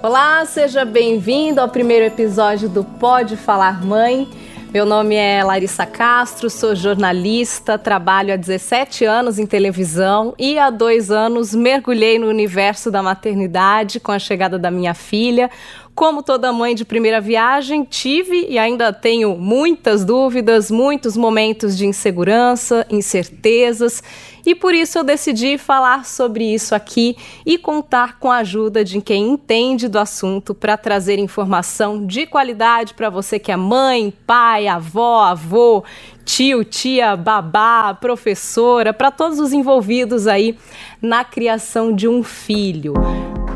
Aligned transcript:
Olá, 0.00 0.46
seja 0.46 0.84
bem-vindo 0.84 1.60
ao 1.60 1.68
primeiro 1.68 2.04
episódio 2.04 2.68
do 2.68 2.84
Pode 2.84 3.36
Falar 3.36 3.84
Mãe. 3.84 4.28
Meu 4.72 4.86
nome 4.86 5.16
é 5.16 5.42
Larissa 5.42 5.84
Castro, 5.84 6.48
sou 6.48 6.76
jornalista, 6.76 7.76
trabalho 7.76 8.32
há 8.32 8.36
17 8.36 9.04
anos 9.04 9.40
em 9.40 9.46
televisão 9.46 10.34
e 10.38 10.56
há 10.56 10.70
dois 10.70 11.10
anos 11.10 11.52
mergulhei 11.52 12.16
no 12.16 12.28
universo 12.28 12.92
da 12.92 13.02
maternidade 13.02 13.98
com 13.98 14.12
a 14.12 14.20
chegada 14.20 14.56
da 14.56 14.70
minha 14.70 14.94
filha. 14.94 15.50
Como 15.98 16.22
toda 16.22 16.52
mãe 16.52 16.76
de 16.76 16.84
primeira 16.84 17.20
viagem, 17.20 17.82
tive 17.82 18.46
e 18.48 18.56
ainda 18.56 18.92
tenho 18.92 19.36
muitas 19.36 20.04
dúvidas, 20.04 20.70
muitos 20.70 21.16
momentos 21.16 21.76
de 21.76 21.86
insegurança, 21.86 22.86
incertezas, 22.88 24.00
e 24.46 24.54
por 24.54 24.72
isso 24.72 24.96
eu 24.96 25.02
decidi 25.02 25.58
falar 25.58 26.04
sobre 26.04 26.54
isso 26.54 26.72
aqui 26.72 27.16
e 27.44 27.58
contar 27.58 28.16
com 28.20 28.30
a 28.30 28.36
ajuda 28.36 28.84
de 28.84 29.00
quem 29.00 29.30
entende 29.30 29.88
do 29.88 29.98
assunto 29.98 30.54
para 30.54 30.76
trazer 30.76 31.18
informação 31.18 32.06
de 32.06 32.26
qualidade 32.26 32.94
para 32.94 33.10
você 33.10 33.36
que 33.36 33.50
é 33.50 33.56
mãe, 33.56 34.14
pai, 34.24 34.68
avó, 34.68 35.24
avô, 35.24 35.82
tio, 36.24 36.62
tia, 36.62 37.16
babá, 37.16 37.92
professora, 37.92 38.92
para 38.92 39.10
todos 39.10 39.40
os 39.40 39.52
envolvidos 39.52 40.28
aí 40.28 40.56
na 41.02 41.24
criação 41.24 41.92
de 41.92 42.06
um 42.06 42.22
filho. 42.22 42.94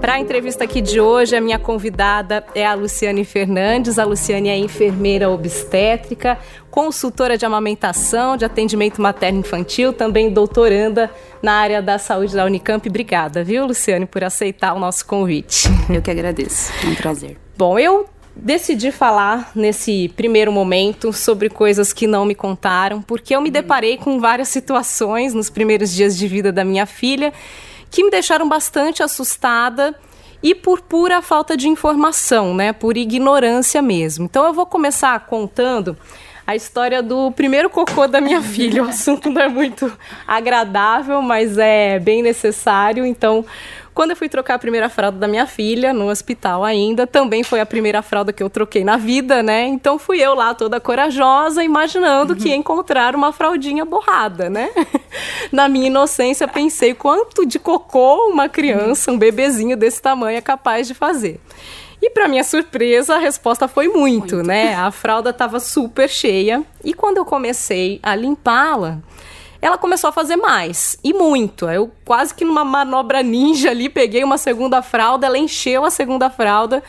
Para 0.02 0.14
a 0.14 0.18
entrevista 0.18 0.64
aqui 0.64 0.80
de 0.80 1.00
hoje, 1.00 1.36
a 1.36 1.40
minha 1.40 1.60
convidada 1.60 2.44
é 2.56 2.66
a 2.66 2.74
Luciane 2.74 3.24
Fernandes. 3.24 4.00
A 4.00 4.04
Luciane 4.04 4.48
é 4.48 4.58
enfermeira 4.58 5.30
obstétrica, 5.30 6.40
consultora 6.72 7.38
de 7.38 7.46
amamentação, 7.46 8.36
de 8.36 8.44
atendimento 8.44 9.00
materno-infantil, 9.00 9.92
também 9.92 10.28
doutoranda 10.28 11.08
na 11.40 11.52
área 11.52 11.80
da 11.80 11.98
saúde 11.98 12.34
da 12.34 12.44
Unicamp. 12.44 12.88
Obrigada, 12.88 13.44
viu, 13.44 13.64
Luciane, 13.64 14.04
por 14.04 14.24
aceitar 14.24 14.74
o 14.74 14.80
nosso 14.80 15.06
convite. 15.06 15.68
Eu 15.88 16.02
que 16.02 16.10
agradeço. 16.10 16.72
É 16.84 16.88
um 16.88 16.96
prazer. 16.96 17.36
Bom, 17.56 17.78
eu 17.78 18.06
decidi 18.34 18.90
falar 18.90 19.52
nesse 19.54 20.08
primeiro 20.16 20.50
momento 20.50 21.12
sobre 21.12 21.48
coisas 21.48 21.92
que 21.92 22.08
não 22.08 22.24
me 22.24 22.34
contaram, 22.34 23.00
porque 23.00 23.36
eu 23.36 23.40
me 23.40 23.52
deparei 23.52 23.98
com 23.98 24.18
várias 24.18 24.48
situações 24.48 25.32
nos 25.32 25.48
primeiros 25.48 25.92
dias 25.92 26.18
de 26.18 26.26
vida 26.26 26.50
da 26.50 26.64
minha 26.64 26.86
filha 26.86 27.32
que 27.92 28.02
me 28.02 28.10
deixaram 28.10 28.48
bastante 28.48 29.02
assustada 29.02 29.94
e 30.42 30.54
por 30.54 30.80
pura 30.80 31.20
falta 31.20 31.56
de 31.56 31.68
informação, 31.68 32.54
né? 32.54 32.72
Por 32.72 32.96
ignorância 32.96 33.82
mesmo. 33.82 34.24
Então 34.24 34.46
eu 34.46 34.52
vou 34.54 34.64
começar 34.64 35.20
contando 35.26 35.96
a 36.46 36.56
história 36.56 37.02
do 37.02 37.30
primeiro 37.32 37.68
cocô 37.68 38.08
da 38.08 38.18
minha 38.18 38.40
filha. 38.42 38.82
O 38.82 38.88
assunto 38.88 39.30
não 39.30 39.42
é 39.42 39.48
muito 39.48 39.92
agradável, 40.26 41.20
mas 41.20 41.58
é 41.58 41.98
bem 41.98 42.22
necessário. 42.22 43.04
Então, 43.04 43.44
quando 43.94 44.10
eu 44.10 44.16
fui 44.16 44.28
trocar 44.28 44.54
a 44.54 44.58
primeira 44.58 44.88
fralda 44.88 45.18
da 45.18 45.28
minha 45.28 45.46
filha, 45.46 45.92
no 45.92 46.08
hospital 46.08 46.64
ainda, 46.64 47.06
também 47.06 47.42
foi 47.42 47.60
a 47.60 47.66
primeira 47.66 48.00
fralda 48.02 48.32
que 48.32 48.42
eu 48.42 48.48
troquei 48.48 48.84
na 48.84 48.96
vida, 48.96 49.42
né? 49.42 49.66
Então 49.66 49.98
fui 49.98 50.20
eu 50.20 50.34
lá 50.34 50.54
toda 50.54 50.80
corajosa, 50.80 51.62
imaginando 51.62 52.32
uhum. 52.32 52.38
que 52.38 52.48
ia 52.48 52.56
encontrar 52.56 53.14
uma 53.14 53.32
fraldinha 53.32 53.84
borrada, 53.84 54.48
né? 54.48 54.70
na 55.52 55.68
minha 55.68 55.88
inocência, 55.88 56.48
pensei 56.48 56.94
quanto 56.94 57.44
de 57.44 57.58
cocô 57.58 58.28
uma 58.28 58.48
criança, 58.48 59.12
um 59.12 59.18
bebezinho 59.18 59.76
desse 59.76 60.00
tamanho 60.00 60.38
é 60.38 60.40
capaz 60.40 60.86
de 60.88 60.94
fazer. 60.94 61.40
E 62.00 62.10
para 62.10 62.26
minha 62.26 62.42
surpresa, 62.42 63.14
a 63.14 63.18
resposta 63.18 63.68
foi 63.68 63.86
muito, 63.86 64.36
muito. 64.36 64.42
né? 64.42 64.74
A 64.74 64.90
fralda 64.90 65.30
estava 65.30 65.60
super 65.60 66.08
cheia 66.08 66.64
e 66.82 66.92
quando 66.92 67.18
eu 67.18 67.24
comecei 67.24 68.00
a 68.02 68.16
limpá-la, 68.16 68.98
ela 69.62 69.78
começou 69.78 70.08
a 70.08 70.12
fazer 70.12 70.34
mais, 70.34 70.98
e 71.04 71.14
muito. 71.14 71.68
Eu 71.68 71.92
quase 72.04 72.34
que 72.34 72.44
numa 72.44 72.64
manobra 72.64 73.22
ninja 73.22 73.70
ali, 73.70 73.88
peguei 73.88 74.24
uma 74.24 74.36
segunda 74.36 74.82
fralda, 74.82 75.28
ela 75.28 75.38
encheu 75.38 75.84
a 75.84 75.90
segunda 75.90 76.28
fralda. 76.28 76.82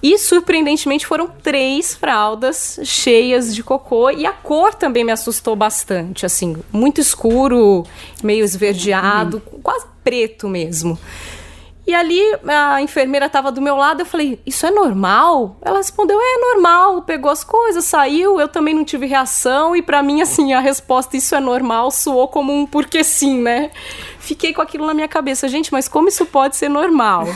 E 0.00 0.16
surpreendentemente 0.16 1.04
foram 1.04 1.26
três 1.26 1.96
fraldas 1.96 2.78
cheias 2.84 3.52
de 3.52 3.62
cocô 3.64 4.08
e 4.10 4.24
a 4.24 4.32
cor 4.32 4.72
também 4.72 5.02
me 5.02 5.10
assustou 5.10 5.56
bastante, 5.56 6.24
assim, 6.24 6.56
muito 6.70 7.00
escuro, 7.00 7.84
meio 8.22 8.44
esverdeado, 8.44 9.42
uhum. 9.52 9.60
quase 9.60 9.86
preto 10.04 10.48
mesmo. 10.48 10.96
E 11.86 11.94
ali 11.94 12.20
a 12.48 12.82
enfermeira 12.82 13.26
estava 13.26 13.52
do 13.52 13.62
meu 13.62 13.76
lado, 13.76 14.00
eu 14.00 14.06
falei: 14.06 14.40
"Isso 14.44 14.66
é 14.66 14.70
normal?" 14.70 15.56
Ela 15.62 15.78
respondeu: 15.78 16.18
"É 16.20 16.54
normal". 16.54 17.02
Pegou 17.02 17.30
as 17.30 17.44
coisas, 17.44 17.84
saiu, 17.84 18.40
eu 18.40 18.48
também 18.48 18.74
não 18.74 18.84
tive 18.84 19.06
reação 19.06 19.76
e 19.76 19.82
para 19.82 20.02
mim 20.02 20.20
assim, 20.20 20.52
a 20.52 20.60
resposta 20.60 21.16
"isso 21.16 21.34
é 21.34 21.40
normal" 21.40 21.90
soou 21.90 22.26
como 22.28 22.52
um 22.52 22.66
porque 22.66 23.04
sim, 23.04 23.40
né? 23.40 23.70
Fiquei 24.26 24.52
com 24.52 24.60
aquilo 24.60 24.84
na 24.84 24.92
minha 24.92 25.06
cabeça, 25.06 25.46
gente, 25.46 25.72
mas 25.72 25.86
como 25.86 26.08
isso 26.08 26.26
pode 26.26 26.56
ser 26.56 26.68
normal? 26.68 27.28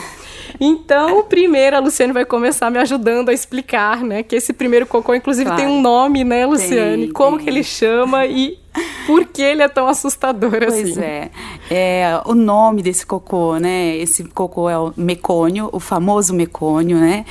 Então, 0.59 1.23
primeiro, 1.23 1.77
a 1.77 1.79
Luciane 1.79 2.11
vai 2.11 2.25
começar 2.25 2.69
me 2.69 2.77
ajudando 2.77 3.29
a 3.29 3.33
explicar, 3.33 4.03
né? 4.03 4.23
Que 4.23 4.35
esse 4.35 4.51
primeiro 4.51 4.85
cocô, 4.85 5.15
inclusive, 5.15 5.45
claro. 5.45 5.61
tem 5.61 5.71
um 5.71 5.81
nome, 5.81 6.25
né, 6.25 6.45
Luciane? 6.45 7.05
Tem, 7.05 7.13
Como 7.13 7.37
tem. 7.37 7.45
que 7.45 7.49
ele 7.49 7.63
chama 7.63 8.25
e 8.25 8.59
por 9.05 9.25
que 9.25 9.41
ele 9.41 9.61
é 9.61 9.67
tão 9.67 9.87
assustador 9.87 10.51
pois 10.51 10.73
assim? 10.73 10.93
Pois 10.93 10.97
é. 10.97 11.31
é. 11.69 12.21
O 12.25 12.33
nome 12.33 12.81
desse 12.81 13.05
cocô, 13.05 13.57
né? 13.57 13.97
Esse 13.97 14.23
cocô 14.23 14.69
é 14.69 14.77
o 14.77 14.93
mecônio, 14.95 15.69
o 15.71 15.79
famoso 15.79 16.33
mecônio, 16.33 16.97
né? 16.97 17.25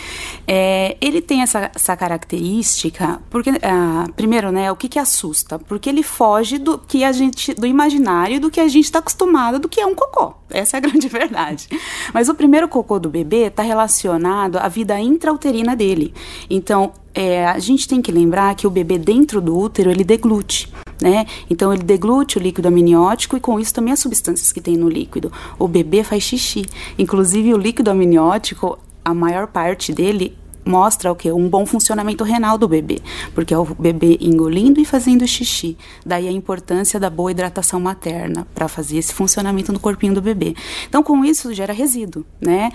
É, 0.46 0.96
ele 1.00 1.22
tem 1.22 1.42
essa, 1.42 1.70
essa 1.74 1.96
característica, 1.96 3.20
porque, 3.30 3.50
ah, 3.62 4.06
primeiro, 4.16 4.52
né? 4.52 4.70
O 4.70 4.76
que 4.76 4.88
que 4.88 4.98
assusta? 4.98 5.58
Porque 5.58 5.88
ele 5.88 6.02
foge 6.02 6.58
do 6.58 6.78
que 6.78 7.04
a 7.04 7.12
gente, 7.12 7.54
do 7.54 7.66
imaginário, 7.66 8.40
do 8.40 8.50
que 8.50 8.60
a 8.60 8.68
gente 8.68 8.84
está 8.84 8.98
acostumado, 8.98 9.49
do 9.58 9.68
que 9.68 9.80
é 9.80 9.86
um 9.86 9.94
cocô. 9.94 10.34
Essa 10.50 10.76
é 10.76 10.78
a 10.78 10.80
grande 10.86 11.08
verdade. 11.08 11.68
Mas 12.12 12.28
o 12.28 12.34
primeiro 12.34 12.68
cocô 12.68 12.98
do 12.98 13.08
bebê 13.08 13.46
está 13.46 13.62
relacionado 13.62 14.56
à 14.56 14.68
vida 14.68 14.98
intrauterina 14.98 15.74
dele. 15.74 16.14
Então, 16.48 16.92
é, 17.14 17.46
a 17.46 17.58
gente 17.58 17.88
tem 17.88 18.00
que 18.00 18.12
lembrar 18.12 18.54
que 18.54 18.66
o 18.66 18.70
bebê 18.70 18.98
dentro 18.98 19.40
do 19.40 19.56
útero 19.56 19.90
ele 19.90 20.04
deglute. 20.04 20.72
Né? 21.00 21.26
Então 21.48 21.72
ele 21.72 21.82
deglute 21.82 22.36
o 22.36 22.40
líquido 22.40 22.68
amniótico 22.68 23.34
e 23.34 23.40
com 23.40 23.58
isso 23.58 23.72
também 23.72 23.92
as 23.92 24.00
substâncias 24.00 24.52
que 24.52 24.60
tem 24.60 24.76
no 24.76 24.88
líquido. 24.88 25.32
O 25.58 25.66
bebê 25.66 26.04
faz 26.04 26.22
xixi. 26.22 26.66
Inclusive 26.98 27.54
o 27.54 27.58
líquido 27.58 27.90
amniótico, 27.90 28.78
a 29.04 29.14
maior 29.14 29.46
parte 29.46 29.92
dele 29.92 30.36
mostra 30.70 31.10
o 31.10 31.16
que 31.16 31.30
um 31.32 31.48
bom 31.48 31.66
funcionamento 31.66 32.22
renal 32.22 32.56
do 32.56 32.68
bebê, 32.68 33.00
porque 33.34 33.52
é 33.52 33.58
o 33.58 33.64
bebê 33.64 34.16
engolindo 34.20 34.80
e 34.80 34.84
fazendo 34.84 35.26
xixi. 35.26 35.76
Daí 36.06 36.28
a 36.28 36.32
importância 36.32 37.00
da 37.00 37.10
boa 37.10 37.30
hidratação 37.32 37.80
materna 37.80 38.46
para 38.54 38.68
fazer 38.68 38.98
esse 38.98 39.12
funcionamento 39.12 39.72
no 39.72 39.80
corpinho 39.80 40.14
do 40.14 40.22
bebê. 40.22 40.54
Então 40.88 41.02
com 41.02 41.24
isso 41.24 41.52
gera 41.52 41.72
resíduo, 41.72 42.24
né? 42.40 42.70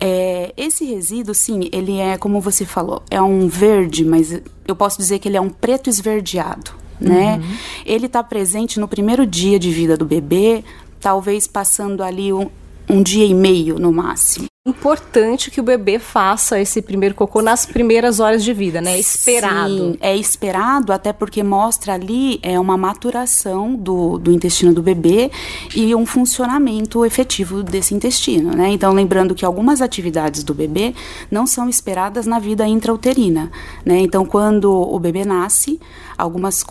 É, 0.00 0.54
esse 0.56 0.84
resíduo, 0.84 1.34
sim, 1.34 1.68
ele 1.72 1.98
é 1.98 2.16
como 2.16 2.40
você 2.40 2.64
falou, 2.64 3.02
é 3.10 3.20
um 3.20 3.48
verde, 3.48 4.04
mas 4.04 4.40
eu 4.66 4.76
posso 4.76 4.98
dizer 4.98 5.18
que 5.18 5.28
ele 5.28 5.36
é 5.36 5.40
um 5.40 5.50
preto 5.50 5.90
esverdeado, 5.90 6.70
né? 7.00 7.36
Uhum. 7.36 7.56
Ele 7.84 8.06
está 8.06 8.22
presente 8.22 8.78
no 8.78 8.86
primeiro 8.86 9.26
dia 9.26 9.58
de 9.58 9.70
vida 9.72 9.96
do 9.96 10.04
bebê, 10.04 10.64
talvez 11.00 11.48
passando 11.48 12.02
ali 12.02 12.32
um, 12.32 12.48
um 12.88 13.02
dia 13.02 13.26
e 13.26 13.34
meio 13.34 13.78
no 13.78 13.92
máximo 13.92 14.51
importante 14.64 15.50
que 15.50 15.60
o 15.60 15.64
bebê 15.64 15.98
faça 15.98 16.60
esse 16.60 16.80
primeiro 16.80 17.16
cocô 17.16 17.42
nas 17.42 17.66
primeiras 17.66 18.20
horas 18.20 18.44
de 18.44 18.52
vida, 18.52 18.80
né? 18.80 18.92
É 18.92 19.00
esperado. 19.00 19.76
Sim, 19.76 19.98
é 20.00 20.16
esperado 20.16 20.92
até 20.92 21.12
porque 21.12 21.42
mostra 21.42 21.94
ali 21.94 22.38
é 22.44 22.60
uma 22.60 22.76
maturação 22.76 23.74
do, 23.74 24.18
do 24.18 24.30
intestino 24.30 24.72
do 24.72 24.80
bebê 24.80 25.32
e 25.74 25.92
um 25.96 26.06
funcionamento 26.06 27.04
efetivo 27.04 27.64
desse 27.64 27.92
intestino, 27.92 28.52
né? 28.52 28.68
Então, 28.68 28.92
lembrando 28.92 29.34
que 29.34 29.44
algumas 29.44 29.82
atividades 29.82 30.44
do 30.44 30.54
bebê 30.54 30.94
não 31.28 31.44
são 31.44 31.68
esperadas 31.68 32.24
na 32.24 32.38
vida 32.38 32.64
intrauterina, 32.64 33.50
né? 33.84 33.98
Então, 33.98 34.24
quando 34.24 34.70
o 34.70 34.96
bebê 35.00 35.24
nasce, 35.24 35.80
algumas 36.22 36.64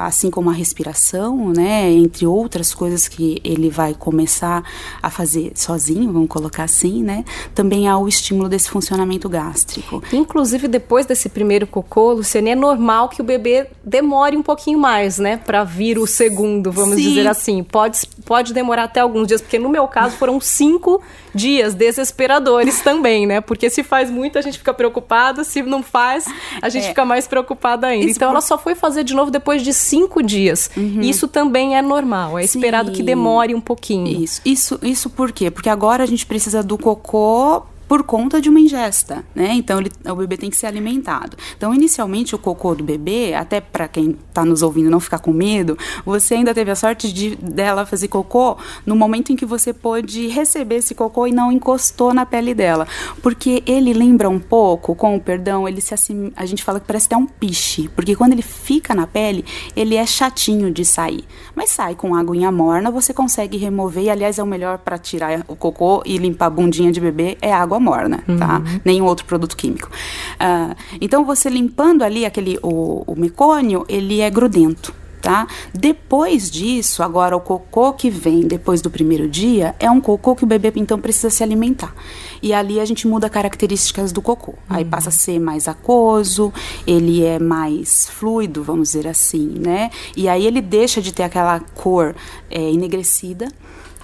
assim 0.00 0.30
como 0.30 0.50
a 0.50 0.52
respiração, 0.52 1.52
né, 1.52 1.90
entre 1.92 2.26
outras 2.26 2.74
coisas 2.74 3.06
que 3.06 3.40
ele 3.44 3.70
vai 3.70 3.94
começar 3.94 4.64
a 5.00 5.08
fazer 5.08 5.52
sozinho, 5.54 6.12
vamos 6.12 6.28
colocar 6.28 6.64
assim, 6.64 7.02
né? 7.02 7.24
Também 7.54 7.88
há 7.88 7.96
o 7.96 8.08
estímulo 8.08 8.48
desse 8.48 8.68
funcionamento 8.68 9.28
gástrico. 9.28 10.02
Inclusive 10.12 10.66
depois 10.66 11.06
desse 11.06 11.28
primeiro 11.28 11.66
cocô, 11.66 12.14
Luciane, 12.14 12.50
é 12.50 12.54
normal 12.54 13.08
que 13.08 13.20
o 13.20 13.24
bebê 13.24 13.68
demore 13.84 14.36
um 14.36 14.42
pouquinho 14.42 14.78
mais, 14.78 15.18
né, 15.18 15.36
para 15.36 15.62
vir 15.62 15.98
o 15.98 16.06
segundo, 16.06 16.72
vamos 16.72 16.96
Sim. 16.96 17.02
dizer 17.02 17.28
assim. 17.28 17.62
Pode 17.62 18.00
pode 18.24 18.52
demorar 18.52 18.84
até 18.84 19.00
alguns 19.00 19.28
dias, 19.28 19.40
porque 19.40 19.58
no 19.58 19.68
meu 19.68 19.86
caso 19.86 20.16
foram 20.16 20.40
cinco 20.40 21.00
dias 21.32 21.74
desesperadores 21.74 22.80
também, 22.80 23.26
né? 23.26 23.40
Porque 23.40 23.70
se 23.70 23.84
faz 23.84 24.10
muito 24.10 24.38
a 24.38 24.42
gente 24.42 24.58
fica 24.58 24.74
preocupado, 24.74 25.44
se 25.44 25.62
não 25.62 25.82
faz 25.82 26.26
a 26.60 26.68
gente 26.68 26.86
é. 26.86 26.88
fica 26.88 27.04
mais 27.04 27.26
preocupada 27.26 27.86
ainda. 27.86 28.06
Isso 28.06 28.16
então 28.16 28.28
por... 28.28 28.34
ela 28.34 28.40
só 28.40 28.58
foi 28.58 28.74
fazer 28.74 28.95
de 29.02 29.14
novo 29.14 29.30
depois 29.30 29.62
de 29.62 29.72
cinco 29.72 30.22
dias. 30.22 30.70
Uhum. 30.76 31.00
Isso 31.00 31.28
também 31.28 31.76
é 31.76 31.82
normal, 31.82 32.38
é 32.38 32.44
esperado 32.44 32.90
Sim. 32.90 32.96
que 32.96 33.02
demore 33.02 33.54
um 33.54 33.60
pouquinho. 33.60 34.22
Isso, 34.22 34.40
isso, 34.44 34.78
isso 34.82 35.10
por 35.10 35.32
quê? 35.32 35.50
Porque 35.50 35.68
agora 35.68 36.02
a 36.02 36.06
gente 36.06 36.26
precisa 36.26 36.62
do 36.62 36.76
cocô 36.76 37.62
por 37.88 38.02
conta 38.02 38.40
de 38.40 38.48
uma 38.48 38.60
ingesta, 38.60 39.24
né? 39.34 39.52
Então 39.54 39.78
ele, 39.78 39.90
o 40.08 40.14
bebê 40.16 40.36
tem 40.36 40.50
que 40.50 40.56
ser 40.56 40.66
alimentado. 40.66 41.36
Então 41.56 41.74
inicialmente 41.74 42.34
o 42.34 42.38
cocô 42.38 42.74
do 42.74 42.84
bebê, 42.84 43.34
até 43.34 43.60
para 43.60 43.88
quem 43.88 44.16
está 44.28 44.44
nos 44.44 44.62
ouvindo 44.62 44.90
não 44.90 45.00
ficar 45.00 45.18
com 45.18 45.32
medo, 45.32 45.78
você 46.04 46.34
ainda 46.34 46.52
teve 46.52 46.70
a 46.70 46.74
sorte 46.74 47.12
de 47.12 47.36
dela 47.36 47.86
fazer 47.86 48.08
cocô 48.08 48.56
no 48.84 48.96
momento 48.96 49.32
em 49.32 49.36
que 49.36 49.46
você 49.46 49.72
pôde 49.72 50.26
receber 50.28 50.76
esse 50.76 50.94
cocô 50.94 51.26
e 51.26 51.32
não 51.32 51.52
encostou 51.52 52.12
na 52.12 52.26
pele 52.26 52.54
dela, 52.54 52.86
porque 53.22 53.62
ele 53.66 53.92
lembra 53.92 54.28
um 54.28 54.38
pouco, 54.38 54.94
com 54.94 55.16
o 55.16 55.20
perdão, 55.20 55.68
ele 55.68 55.80
se 55.80 55.94
assim, 55.94 56.32
a 56.36 56.44
gente 56.44 56.62
fala 56.62 56.80
que 56.80 56.86
parece 56.86 57.06
até 57.06 57.16
um 57.16 57.26
piche, 57.26 57.88
porque 57.94 58.16
quando 58.16 58.32
ele 58.32 58.42
fica 58.42 58.94
na 58.94 59.06
pele, 59.06 59.44
ele 59.74 59.94
é 59.94 60.06
chatinho 60.06 60.70
de 60.70 60.84
sair, 60.84 61.24
mas 61.54 61.70
sai 61.70 61.94
com 61.94 62.14
aguinha 62.14 62.50
morna, 62.50 62.90
você 62.90 63.14
consegue 63.14 63.56
remover 63.56 64.04
e 64.04 64.10
aliás 64.10 64.38
é 64.38 64.42
o 64.42 64.46
melhor 64.46 64.78
para 64.78 64.98
tirar 64.98 65.44
o 65.48 65.56
cocô 65.56 66.02
e 66.04 66.18
limpar 66.18 66.46
a 66.46 66.50
bundinha 66.50 66.92
de 66.92 67.00
bebê 67.00 67.36
é 67.40 67.52
água 67.52 67.75
água 67.76 67.80
morna, 67.80 68.18
tá? 68.18 68.32
uhum. 68.32 68.38
tá? 68.38 68.62
Nenhum 68.84 69.04
outro 69.04 69.24
produto 69.24 69.56
químico. 69.56 69.90
Uh, 70.34 70.74
então, 71.00 71.24
você 71.24 71.48
limpando 71.48 72.02
ali 72.02 72.24
aquele, 72.24 72.58
o, 72.62 73.04
o 73.06 73.14
mecônio, 73.16 73.84
ele 73.88 74.20
é 74.20 74.30
grudento. 74.30 74.94
Tá? 75.20 75.48
Depois 75.74 76.48
disso, 76.48 77.02
agora 77.02 77.36
o 77.36 77.40
cocô 77.40 77.92
que 77.92 78.08
vem 78.08 78.42
depois 78.42 78.80
do 78.80 78.88
primeiro 78.88 79.26
dia 79.26 79.74
é 79.80 79.90
um 79.90 80.00
cocô 80.00 80.36
que 80.36 80.44
o 80.44 80.46
bebê 80.46 80.70
então 80.76 81.00
precisa 81.00 81.30
se 81.30 81.42
alimentar. 81.42 81.92
E 82.40 82.52
ali 82.52 82.78
a 82.78 82.84
gente 82.84 83.08
muda 83.08 83.28
características 83.28 84.12
do 84.12 84.22
cocô. 84.22 84.52
Uhum. 84.52 84.56
Aí 84.68 84.84
passa 84.84 85.08
a 85.08 85.12
ser 85.12 85.40
mais 85.40 85.66
aquoso, 85.66 86.52
ele 86.86 87.24
é 87.24 87.40
mais 87.40 88.08
fluido, 88.08 88.62
vamos 88.62 88.92
dizer 88.92 89.08
assim, 89.08 89.48
né? 89.58 89.90
E 90.16 90.28
aí 90.28 90.46
ele 90.46 90.60
deixa 90.60 91.02
de 91.02 91.12
ter 91.12 91.24
aquela 91.24 91.58
cor 91.58 92.14
é, 92.48 92.70
enegrecida 92.70 93.48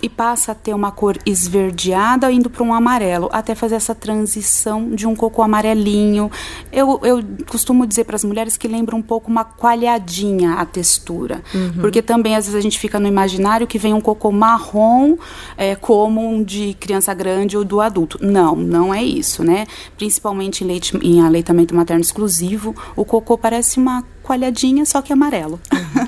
e 0.03 0.09
passa 0.09 0.53
a 0.53 0.55
ter 0.55 0.75
uma 0.75 0.91
cor 0.91 1.17
esverdeada 1.25 2.31
indo 2.33 2.51
para 2.51 2.63
um 2.65 2.75
amarelo, 2.75 3.29
até 3.33 3.55
fazer 3.55 3.77
essa 3.77 3.95
transição 3.95 4.91
de 4.91 5.07
um 5.07 5.15
cocô 5.15 5.43
amarelinho. 5.43 6.31
Eu, 6.73 6.99
eu 7.05 7.23
costumo 7.49 7.87
dizer 7.87 8.05
para 8.05 8.17
as 8.17 8.25
mulheres 8.25 8.57
que 8.57 8.67
lembra 8.67 8.97
um 8.97 9.03
pouco 9.03 9.31
uma 9.31 9.45
coalhadinha 9.45 10.55
a 10.55 10.67
textura, 10.67 11.43
uhum. 11.55 11.81
porque 11.81 12.03
também 12.03 12.35
às 12.35 12.47
vezes 12.47 12.59
a 12.59 12.61
gente 12.61 12.79
fica 12.79 12.99
no 12.99 13.07
imaginário 13.07 13.67
que 13.67 13.79
vem 13.79 13.95
um 13.95 14.01
cocô 14.01 14.33
marrom 14.33 15.17
é, 15.57 15.77
como 15.77 16.21
um 16.29 16.43
de 16.43 16.75
criança 16.75 17.15
grande 17.15 17.57
ou 17.57 17.65
do 17.65 17.81
adulto. 17.81 18.19
Não, 18.21 18.57
não 18.57 18.93
é 18.93 19.03
isso, 19.03 19.45
né? 19.45 19.67
Principalmente 19.97 20.65
em, 20.65 20.67
leite, 20.67 20.97
em 21.01 21.21
aleitamento 21.21 21.75
materno 21.75 22.03
exclusivo, 22.03 22.75
o 22.97 23.05
cocô 23.05 23.39
parece 23.39 23.79
uma 23.79 24.05
coalhadinha, 24.23 24.85
só 24.85 25.03
que 25.03 25.13
amarelo. 25.13 25.61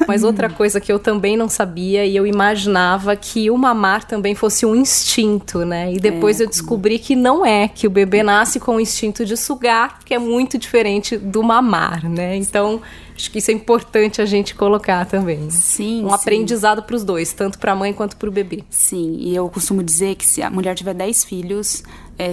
Mas 0.07 0.23
outra 0.23 0.49
coisa 0.49 0.81
que 0.81 0.93
eu 0.93 0.99
também 0.99 1.37
não 1.37 1.49
sabia 1.49 2.05
e 2.07 2.17
eu 2.17 2.27
imaginava 2.27 3.15
que 3.17 3.51
o 3.51 3.57
mamar 3.57 4.05
também 4.05 4.35
fosse 4.35 4.65
um 4.65 4.75
instinto, 4.75 5.65
né? 5.65 5.93
E 5.93 5.99
depois 5.99 6.41
é. 6.41 6.45
eu 6.45 6.49
descobri 6.49 6.99
que 6.99 7.15
não 7.15 7.45
é, 7.45 7.69
que 7.69 7.87
o 7.87 7.91
bebê 7.91 8.23
nasce 8.23 8.59
com 8.61 8.77
o 8.77 8.81
instinto 8.81 9.25
de 9.25 9.37
sugar, 9.37 10.01
que 10.05 10.15
é 10.15 10.19
muito 10.19 10.59
diferente 10.59 11.17
do 11.17 11.43
mamar, 11.43 12.09
né? 12.09 12.37
Então, 12.37 12.81
acho 13.15 13.31
que 13.31 13.39
isso 13.39 13.51
é 13.51 13.55
importante 13.55 14.21
a 14.23 14.27
gente 14.27 14.55
colocar 14.55 15.05
também. 15.07 15.51
Sim. 15.51 16.05
Um 16.05 16.09
sim. 16.09 16.15
aprendizado 16.15 16.83
para 16.83 16.97
os 16.97 17.05
dois, 17.05 17.33
tanto 17.33 17.59
para 17.59 17.73
a 17.73 17.77
mãe 17.77 17.93
quanto 17.93 18.17
para 18.17 18.29
o 18.29 18.33
bebê. 18.33 18.65
Sim, 18.71 19.17
e 19.19 19.35
eu 19.35 19.49
costumo 19.49 19.83
dizer 19.83 20.15
que 20.17 20.27
se 20.27 20.43
a 20.43 20.51
mulher 20.51 20.75
tiver 20.75 20.95
10 20.95 21.25
filhos, 21.25 21.83
é, 22.19 22.33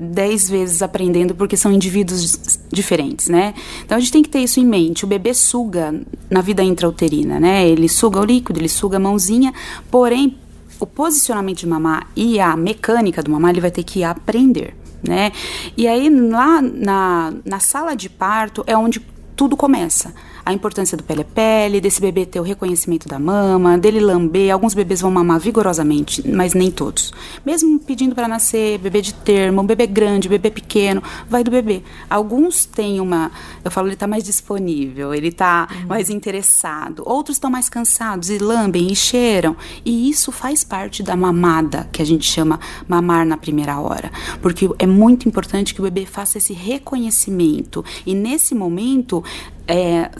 dez 0.00 0.48
vezes 0.48 0.82
aprendendo 0.82 1.34
porque 1.34 1.56
são 1.56 1.72
indivíduos 1.72 2.58
diferentes, 2.72 3.28
né? 3.28 3.54
Então 3.84 3.96
a 3.96 4.00
gente 4.00 4.12
tem 4.12 4.22
que 4.22 4.28
ter 4.28 4.40
isso 4.40 4.58
em 4.58 4.64
mente. 4.64 5.04
O 5.04 5.08
bebê 5.08 5.34
suga 5.34 5.94
na 6.30 6.40
vida 6.40 6.62
intrauterina, 6.62 7.38
né? 7.38 7.68
Ele 7.68 7.88
suga 7.88 8.20
o 8.20 8.24
líquido, 8.24 8.58
ele 8.58 8.68
suga 8.68 8.96
a 8.96 9.00
mãozinha, 9.00 9.52
porém 9.90 10.38
o 10.78 10.86
posicionamento 10.86 11.58
de 11.58 11.66
mamar 11.66 12.08
e 12.16 12.40
a 12.40 12.56
mecânica 12.56 13.22
do 13.22 13.30
mamar 13.30 13.50
ele 13.50 13.60
vai 13.60 13.70
ter 13.70 13.84
que 13.84 14.02
aprender, 14.02 14.74
né? 15.06 15.30
E 15.76 15.86
aí 15.86 16.08
lá 16.08 16.62
na, 16.62 17.34
na 17.44 17.60
sala 17.60 17.94
de 17.94 18.08
parto 18.08 18.64
é 18.66 18.76
onde 18.76 19.00
tudo 19.36 19.56
começa 19.56 20.14
a 20.44 20.52
importância 20.52 20.96
do 20.96 21.02
pele-pele, 21.02 21.80
desse 21.80 22.00
bebê 22.00 22.26
ter 22.26 22.40
o 22.40 22.42
reconhecimento 22.42 23.08
da 23.08 23.18
mama, 23.18 23.78
dele 23.78 24.00
lamber. 24.00 24.52
Alguns 24.52 24.74
bebês 24.74 25.00
vão 25.00 25.10
mamar 25.10 25.38
vigorosamente, 25.38 26.26
mas 26.28 26.54
nem 26.54 26.70
todos. 26.70 27.12
Mesmo 27.44 27.78
pedindo 27.78 28.14
para 28.14 28.28
nascer, 28.28 28.78
bebê 28.78 29.00
de 29.00 29.14
termo, 29.14 29.62
bebê 29.62 29.86
grande, 29.86 30.28
bebê 30.28 30.50
pequeno, 30.50 31.02
vai 31.28 31.44
do 31.44 31.50
bebê. 31.50 31.82
Alguns 32.08 32.64
têm 32.64 33.00
uma, 33.00 33.30
eu 33.64 33.70
falo, 33.70 33.88
ele 33.88 33.94
está 33.94 34.06
mais 34.06 34.24
disponível, 34.24 35.14
ele 35.14 35.28
está 35.28 35.68
uhum. 35.70 35.86
mais 35.86 36.10
interessado. 36.10 37.02
Outros 37.06 37.36
estão 37.36 37.50
mais 37.50 37.68
cansados 37.68 38.30
e 38.30 38.38
lambem 38.38 38.90
e 38.90 38.96
cheiram. 38.96 39.56
E 39.84 40.10
isso 40.10 40.32
faz 40.32 40.64
parte 40.64 41.02
da 41.02 41.16
mamada, 41.16 41.88
que 41.92 42.02
a 42.02 42.06
gente 42.06 42.24
chama 42.24 42.58
mamar 42.88 43.26
na 43.26 43.36
primeira 43.36 43.78
hora. 43.78 44.10
Porque 44.40 44.68
é 44.78 44.86
muito 44.86 45.28
importante 45.28 45.74
que 45.74 45.80
o 45.80 45.84
bebê 45.84 46.06
faça 46.06 46.38
esse 46.38 46.52
reconhecimento. 46.52 47.84
E 48.04 48.14
nesse 48.14 48.54
momento, 48.54 49.22
é, 49.70 50.10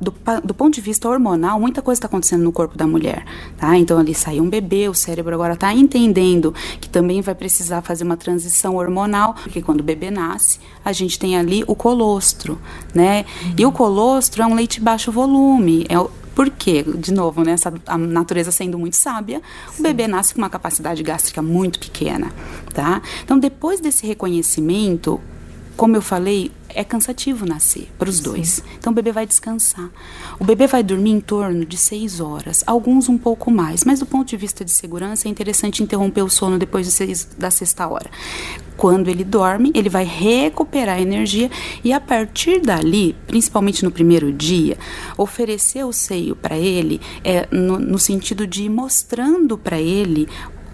do, 0.00 0.14
do, 0.42 0.54
ponto 0.54 0.74
de 0.74 0.80
vista 0.80 1.06
hormonal, 1.06 1.60
muita 1.60 1.82
coisa 1.82 1.98
está 1.98 2.06
acontecendo 2.06 2.42
no 2.42 2.50
corpo 2.50 2.78
da 2.78 2.86
mulher, 2.86 3.26
tá? 3.58 3.76
Então 3.76 3.98
ali 3.98 4.14
saiu 4.14 4.42
um 4.42 4.48
bebê, 4.48 4.88
o 4.88 4.94
cérebro 4.94 5.34
agora 5.34 5.52
está 5.52 5.72
entendendo 5.74 6.54
que 6.80 6.88
também 6.88 7.20
vai 7.20 7.34
precisar 7.34 7.82
fazer 7.82 8.04
uma 8.04 8.16
transição 8.16 8.76
hormonal, 8.76 9.34
porque 9.34 9.60
quando 9.60 9.80
o 9.80 9.84
bebê 9.84 10.10
nasce, 10.10 10.58
a 10.82 10.92
gente 10.92 11.18
tem 11.18 11.36
ali 11.36 11.62
o 11.66 11.74
colostro, 11.74 12.58
né? 12.94 13.26
Uhum. 13.44 13.54
E 13.58 13.66
o 13.66 13.72
colostro 13.72 14.42
é 14.42 14.46
um 14.46 14.54
leite 14.54 14.80
baixo 14.80 15.12
volume, 15.12 15.84
é 15.88 16.20
por 16.34 16.48
quê? 16.48 16.82
De 16.82 17.12
novo, 17.12 17.44
né, 17.44 17.52
essa, 17.52 17.70
a 17.86 17.98
natureza 17.98 18.50
sendo 18.50 18.78
muito 18.78 18.96
sábia, 18.96 19.42
Sim. 19.72 19.80
o 19.80 19.82
bebê 19.82 20.08
nasce 20.08 20.32
com 20.32 20.40
uma 20.40 20.48
capacidade 20.48 21.02
gástrica 21.02 21.42
muito 21.42 21.78
pequena, 21.78 22.32
tá? 22.72 23.02
Então, 23.22 23.38
depois 23.38 23.78
desse 23.78 24.06
reconhecimento, 24.06 25.20
como 25.80 25.96
eu 25.96 26.02
falei, 26.02 26.52
é 26.68 26.84
cansativo 26.84 27.46
nascer 27.46 27.88
para 27.98 28.10
os 28.10 28.20
dois. 28.20 28.62
Então 28.78 28.92
o 28.92 28.94
bebê 28.94 29.12
vai 29.12 29.26
descansar. 29.26 29.88
O 30.38 30.44
bebê 30.44 30.66
vai 30.66 30.82
dormir 30.82 31.12
em 31.12 31.20
torno 31.22 31.64
de 31.64 31.78
seis 31.78 32.20
horas, 32.20 32.62
alguns 32.66 33.08
um 33.08 33.16
pouco 33.16 33.50
mais, 33.50 33.82
mas 33.82 33.98
do 33.98 34.04
ponto 34.04 34.28
de 34.28 34.36
vista 34.36 34.62
de 34.62 34.70
segurança 34.72 35.26
é 35.26 35.30
interessante 35.30 35.82
interromper 35.82 36.20
o 36.20 36.28
sono 36.28 36.58
depois 36.58 36.84
de 36.84 36.92
seis, 36.92 37.26
da 37.38 37.50
sexta 37.50 37.88
hora. 37.88 38.10
Quando 38.76 39.08
ele 39.08 39.24
dorme, 39.24 39.72
ele 39.74 39.88
vai 39.88 40.04
recuperar 40.04 40.98
a 40.98 41.00
energia 41.00 41.50
e 41.82 41.94
a 41.94 41.98
partir 41.98 42.60
dali, 42.60 43.16
principalmente 43.26 43.82
no 43.82 43.90
primeiro 43.90 44.30
dia, 44.30 44.76
oferecer 45.16 45.82
o 45.86 45.94
seio 45.94 46.36
para 46.36 46.58
ele 46.58 47.00
é 47.24 47.48
no, 47.50 47.78
no 47.78 47.98
sentido 47.98 48.46
de 48.46 48.64
ir 48.64 48.68
mostrando 48.68 49.56
para 49.56 49.80
ele 49.80 50.28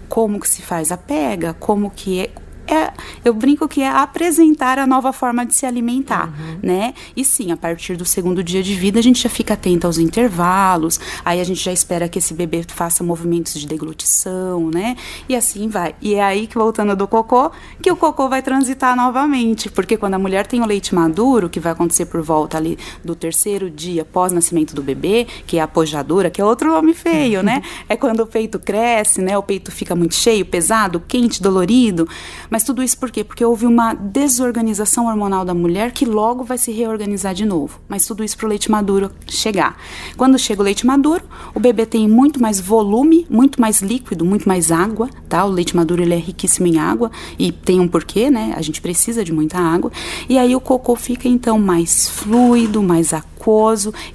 como 0.09 0.37
que 0.37 0.49
se 0.49 0.61
faz 0.61 0.91
a 0.91 0.97
pega, 0.97 1.53
como 1.53 1.89
que 1.89 2.19
é 2.19 2.31
é, 2.67 2.91
eu 3.23 3.33
brinco 3.33 3.67
que 3.67 3.81
é 3.81 3.89
apresentar 3.89 4.77
a 4.77 4.85
nova 4.85 5.13
forma 5.13 5.45
de 5.45 5.55
se 5.55 5.65
alimentar, 5.65 6.27
uhum. 6.27 6.59
né? 6.61 6.93
E 7.15 7.23
sim, 7.23 7.51
a 7.51 7.57
partir 7.57 7.95
do 7.95 8.05
segundo 8.05 8.43
dia 8.43 8.61
de 8.61 8.75
vida, 8.75 8.99
a 8.99 9.03
gente 9.03 9.21
já 9.21 9.29
fica 9.29 9.53
atento 9.53 9.87
aos 9.87 9.97
intervalos, 9.97 10.99
aí 11.23 11.39
a 11.39 11.43
gente 11.43 11.63
já 11.63 11.71
espera 11.71 12.09
que 12.09 12.19
esse 12.19 12.33
bebê 12.33 12.65
faça 12.67 13.03
movimentos 13.03 13.53
de 13.59 13.67
deglutição, 13.67 14.69
né? 14.69 14.95
E 15.29 15.35
assim 15.35 15.69
vai. 15.69 15.95
E 16.01 16.15
é 16.15 16.23
aí 16.23 16.47
que, 16.47 16.55
voltando 16.55 16.95
do 16.95 17.07
cocô, 17.07 17.51
que 17.81 17.91
o 17.91 17.95
cocô 17.95 18.27
vai 18.27 18.41
transitar 18.41 18.95
novamente, 18.95 19.69
porque 19.69 19.97
quando 19.97 20.15
a 20.15 20.19
mulher 20.19 20.45
tem 20.45 20.61
o 20.61 20.65
leite 20.65 20.93
maduro, 20.93 21.49
que 21.49 21.59
vai 21.59 21.71
acontecer 21.71 22.05
por 22.07 22.21
volta 22.21 22.57
ali 22.57 22.77
do 23.03 23.15
terceiro 23.15 23.69
dia 23.69 24.03
pós-nascimento 24.03 24.75
do 24.75 24.81
bebê, 24.81 25.27
que 25.45 25.57
é 25.57 25.61
a 25.61 25.67
pojadura, 25.67 26.29
que 26.29 26.41
é 26.41 26.45
outro 26.45 26.69
nome 26.69 26.93
feio, 26.93 27.41
né? 27.41 27.61
É 27.89 27.95
quando 27.95 28.21
o 28.21 28.27
peito 28.27 28.59
cresce, 28.59 29.21
né? 29.21 29.37
O 29.37 29.43
peito 29.43 29.71
fica 29.71 29.95
muito 29.95 30.13
cheio, 30.15 30.45
pesado, 30.45 31.01
quente, 31.07 31.41
dolorido, 31.41 32.07
mas 32.49 32.56
mas 32.57 32.63
tudo 32.63 32.81
isso 32.81 32.97
por 32.97 33.11
quê? 33.11 33.23
Porque 33.23 33.45
houve 33.45 33.67
uma 33.67 33.93
desorganização 33.93 35.05
hormonal 35.05 35.45
da 35.45 35.53
mulher 35.53 35.91
que 35.91 36.05
logo 36.05 36.43
vai 36.43 36.57
se 36.57 36.71
reorganizar 36.71 37.31
de 37.35 37.45
novo. 37.45 37.79
Mas 37.87 38.07
tudo 38.07 38.23
isso 38.23 38.35
para 38.35 38.47
o 38.47 38.49
leite 38.49 38.71
maduro 38.71 39.11
chegar. 39.27 39.77
Quando 40.17 40.39
chega 40.39 40.59
o 40.59 40.65
leite 40.65 40.83
maduro, 40.83 41.23
o 41.53 41.59
bebê 41.59 41.85
tem 41.85 42.07
muito 42.07 42.41
mais 42.41 42.59
volume, 42.59 43.27
muito 43.29 43.61
mais 43.61 43.83
líquido, 43.83 44.25
muito 44.25 44.47
mais 44.49 44.71
água, 44.71 45.07
tá? 45.29 45.45
O 45.45 45.49
leite 45.49 45.75
maduro 45.75 46.01
ele 46.01 46.15
é 46.15 46.17
riquíssimo 46.17 46.65
em 46.65 46.79
água 46.79 47.11
e 47.37 47.51
tem 47.51 47.79
um 47.79 47.87
porquê, 47.87 48.31
né? 48.31 48.55
A 48.57 48.61
gente 48.63 48.81
precisa 48.81 49.23
de 49.23 49.31
muita 49.31 49.59
água. 49.59 49.91
E 50.27 50.39
aí 50.39 50.55
o 50.55 50.59
cocô 50.59 50.95
fica 50.95 51.27
então 51.27 51.59
mais 51.59 52.09
fluido, 52.09 52.81
mais 52.81 53.13
aquoso 53.13 53.36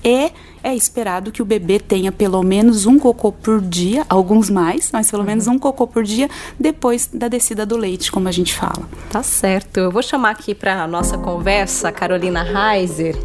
e 0.05 0.31
é 0.63 0.75
esperado 0.75 1.33
que 1.33 1.43
o 1.43 1.45
bebê 1.45 1.81
tenha 1.81 2.13
pelo 2.13 2.43
menos 2.43 2.87
um 2.87 2.99
cocô 2.99 3.33
por 3.33 3.61
dia, 3.61 4.05
alguns 4.09 4.49
mais, 4.49 4.91
mas 4.93 5.11
pelo 5.11 5.23
uhum. 5.23 5.29
menos 5.29 5.47
um 5.49 5.59
cocô 5.59 5.87
por 5.87 6.05
dia 6.05 6.29
depois 6.59 7.09
da 7.13 7.29
descida 7.29 7.67
do 7.67 7.77
leite, 7.77 8.13
como 8.13 8.29
a 8.29 8.33
gente 8.33 8.55
fala. 8.55 8.89
Tá 9.11 9.23
certo. 9.23 9.79
Eu 9.79 9.91
vou 9.91 10.03
chamar 10.03 10.31
aqui 10.31 10.55
para 10.55 10.83
a 10.83 10.87
nossa 10.87 11.19
conversa 11.19 11.89
a 11.89 11.93
Carolina 11.93 12.43
Reiser. 12.43 13.17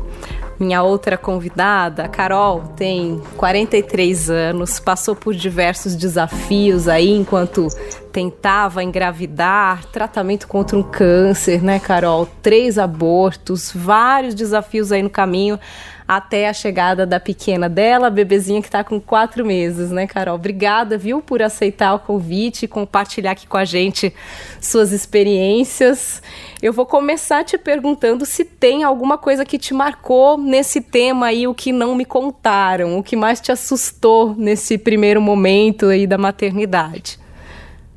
Minha 0.60 0.82
outra 0.82 1.20
convidada, 1.20 2.06
a 2.06 2.08
Carol, 2.08 2.74
tem 2.76 3.22
43 3.38 4.28
anos, 4.32 4.80
passou 4.80 5.16
por 5.16 5.36
diversos 5.36 5.96
desafios 5.96 6.88
aí 6.88 7.12
enquanto 7.12 7.68
tentava 8.12 8.84
engravidar, 8.84 9.86
tratamento 9.92 10.48
contra 10.48 10.76
um 10.76 10.82
câncer, 10.82 11.62
né, 11.62 11.80
Carol? 11.80 12.28
Três 12.42 12.80
abortos, 12.80 13.72
vários 13.72 14.34
desafios 14.34 14.92
aí 14.92 15.04
no 15.04 15.12
caminho 15.12 15.60
até 16.08 16.48
a 16.48 16.54
chegada 16.54 17.06
da 17.06 17.20
pequena 17.20 17.68
dela, 17.68 18.08
a 18.08 18.10
bebezinha 18.10 18.62
que 18.62 18.68
está 18.68 18.84
com 18.84 19.00
quatro 19.00 19.46
meses, 19.46 19.92
né, 19.92 20.08
Carol? 20.08 20.36
Obrigada, 20.36 20.98
viu, 20.98 21.22
por 21.22 21.42
aceitar 21.42 21.94
o 21.94 22.00
convite 22.00 22.64
e 22.64 22.68
compartilhar 22.68 23.32
aqui 23.32 23.46
com 23.46 23.58
a 23.58 23.66
gente 23.66 24.14
suas 24.62 24.94
experiências. 24.94 26.22
Eu 26.62 26.72
vou 26.72 26.86
começar 26.86 27.44
te 27.44 27.58
perguntando 27.58 28.26
se 28.26 28.46
tem 28.46 28.84
alguma 28.84 29.18
coisa 29.18 29.44
que 29.44 29.58
te 29.58 29.74
marcou 29.74 30.38
nesse 30.38 30.80
tema 30.80 31.28
aí, 31.28 31.46
o 31.46 31.54
que 31.54 31.74
não 31.74 31.94
me 31.94 32.06
contaram, 32.06 32.98
o 32.98 33.04
que 33.04 33.16
mais 33.16 33.42
te 33.42 33.52
assustou 33.52 34.34
nesse 34.36 34.78
primeiro 34.78 35.22
momento 35.22 35.88
aí 35.88 36.08
da 36.08 36.18
maternidade. 36.18 37.20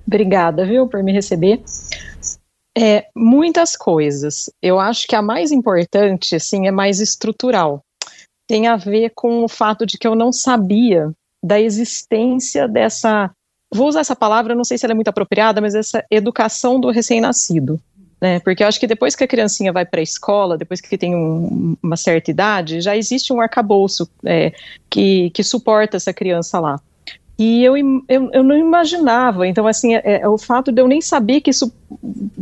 Obrigada, 0.05 0.67
viu, 0.67 0.89
por 0.89 1.03
me 1.05 1.13
receber. 1.13 1.63
É, 2.77 3.07
muitas 3.15 3.77
coisas. 3.77 4.51
Eu 4.61 4.81
acho 4.81 5.07
que 5.07 5.15
a 5.15 5.23
mais 5.23 5.53
importante, 5.53 6.35
assim, 6.35 6.67
é 6.67 6.71
mais 6.73 7.01
estrutural. 7.01 7.85
Tem 8.51 8.67
a 8.67 8.75
ver 8.75 9.13
com 9.15 9.45
o 9.45 9.49
fato 9.49 9.87
de 9.87 9.97
que 9.97 10.09
eu 10.09 10.17
não 10.17 10.33
sabia 10.33 11.13
da 11.41 11.61
existência 11.61 12.67
dessa. 12.67 13.31
Vou 13.73 13.87
usar 13.87 14.01
essa 14.01 14.17
palavra, 14.17 14.57
não 14.57 14.65
sei 14.65 14.77
se 14.77 14.85
ela 14.85 14.91
é 14.91 14.95
muito 14.97 15.07
apropriada, 15.07 15.61
mas 15.61 15.73
essa 15.73 16.05
educação 16.11 16.81
do 16.81 16.91
recém-nascido. 16.91 17.81
Né? 18.21 18.41
Porque 18.41 18.65
eu 18.65 18.67
acho 18.67 18.81
que 18.81 18.89
depois 18.89 19.15
que 19.15 19.23
a 19.23 19.29
criancinha 19.29 19.73
vai 19.73 19.87
para 19.87 20.01
a 20.01 20.03
escola, 20.03 20.59
depois 20.59 20.81
que 20.81 20.99
tem 20.99 21.15
um, 21.15 21.77
uma 21.81 21.97
certa 21.97 22.33
idade, 22.33 22.81
já 22.81 22.97
existe 22.97 23.33
um 23.33 23.41
arcabouço 23.41 24.11
é, 24.25 24.53
que, 24.91 25.31
que 25.31 25.45
suporta 25.45 25.97
essa 25.97 26.13
criança 26.13 26.59
lá. 26.59 26.81
E 27.39 27.63
eu, 27.63 27.77
eu, 28.09 28.31
eu 28.33 28.43
não 28.43 28.59
imaginava, 28.59 29.47
então, 29.47 29.65
assim, 29.69 29.95
é, 29.95 30.23
é, 30.23 30.29
o 30.29 30.37
fato 30.37 30.73
de 30.73 30.83
eu 30.83 30.89
nem 30.89 31.01
saber 31.01 31.41
que 31.41 31.51
isso 31.51 31.73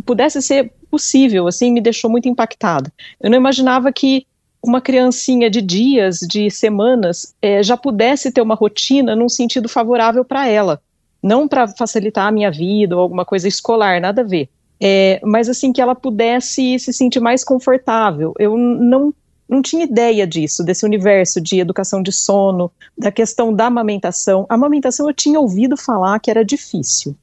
pudesse 0.06 0.40
ser 0.40 0.72
possível, 0.90 1.46
assim, 1.46 1.70
me 1.70 1.82
deixou 1.82 2.10
muito 2.10 2.30
impactada. 2.30 2.90
Eu 3.20 3.28
não 3.28 3.36
imaginava 3.36 3.92
que 3.92 4.26
uma 4.68 4.80
criancinha 4.80 5.48
de 5.50 5.62
dias, 5.62 6.18
de 6.20 6.50
semanas, 6.50 7.34
é, 7.40 7.62
já 7.62 7.76
pudesse 7.76 8.30
ter 8.30 8.42
uma 8.42 8.54
rotina 8.54 9.16
num 9.16 9.28
sentido 9.28 9.68
favorável 9.68 10.25
para 10.25 10.46
ela. 10.46 10.80
Não 11.22 11.48
para 11.48 11.66
facilitar 11.68 12.28
a 12.28 12.32
minha 12.32 12.50
vida 12.50 12.94
ou 12.94 13.02
alguma 13.02 13.25
coisa 13.25 13.48
escolar, 13.48 14.00
nada 14.00 14.20
a 14.20 14.25
ver. 14.25 14.48
É, 14.80 15.20
mas 15.25 15.48
assim, 15.48 15.72
que 15.72 15.80
ela 15.80 15.94
pudesse 15.94 16.78
se 16.78 16.92
sentir 16.92 17.18
mais 17.18 17.42
confortável. 17.42 18.34
Eu 18.38 18.56
não 18.56 19.12
não 19.48 19.62
tinha 19.62 19.84
ideia 19.84 20.26
disso, 20.26 20.62
desse 20.62 20.84
universo 20.84 21.40
de 21.40 21.58
educação 21.58 22.02
de 22.02 22.12
sono, 22.12 22.70
da 22.96 23.10
questão 23.10 23.50
da 23.50 23.64
amamentação. 23.64 24.44
A 24.46 24.54
amamentação 24.54 25.08
eu 25.08 25.14
tinha 25.14 25.40
ouvido 25.40 25.75
falar 25.75 26.20
que 26.20 26.30
era 26.30 26.44
difícil, 26.44 27.16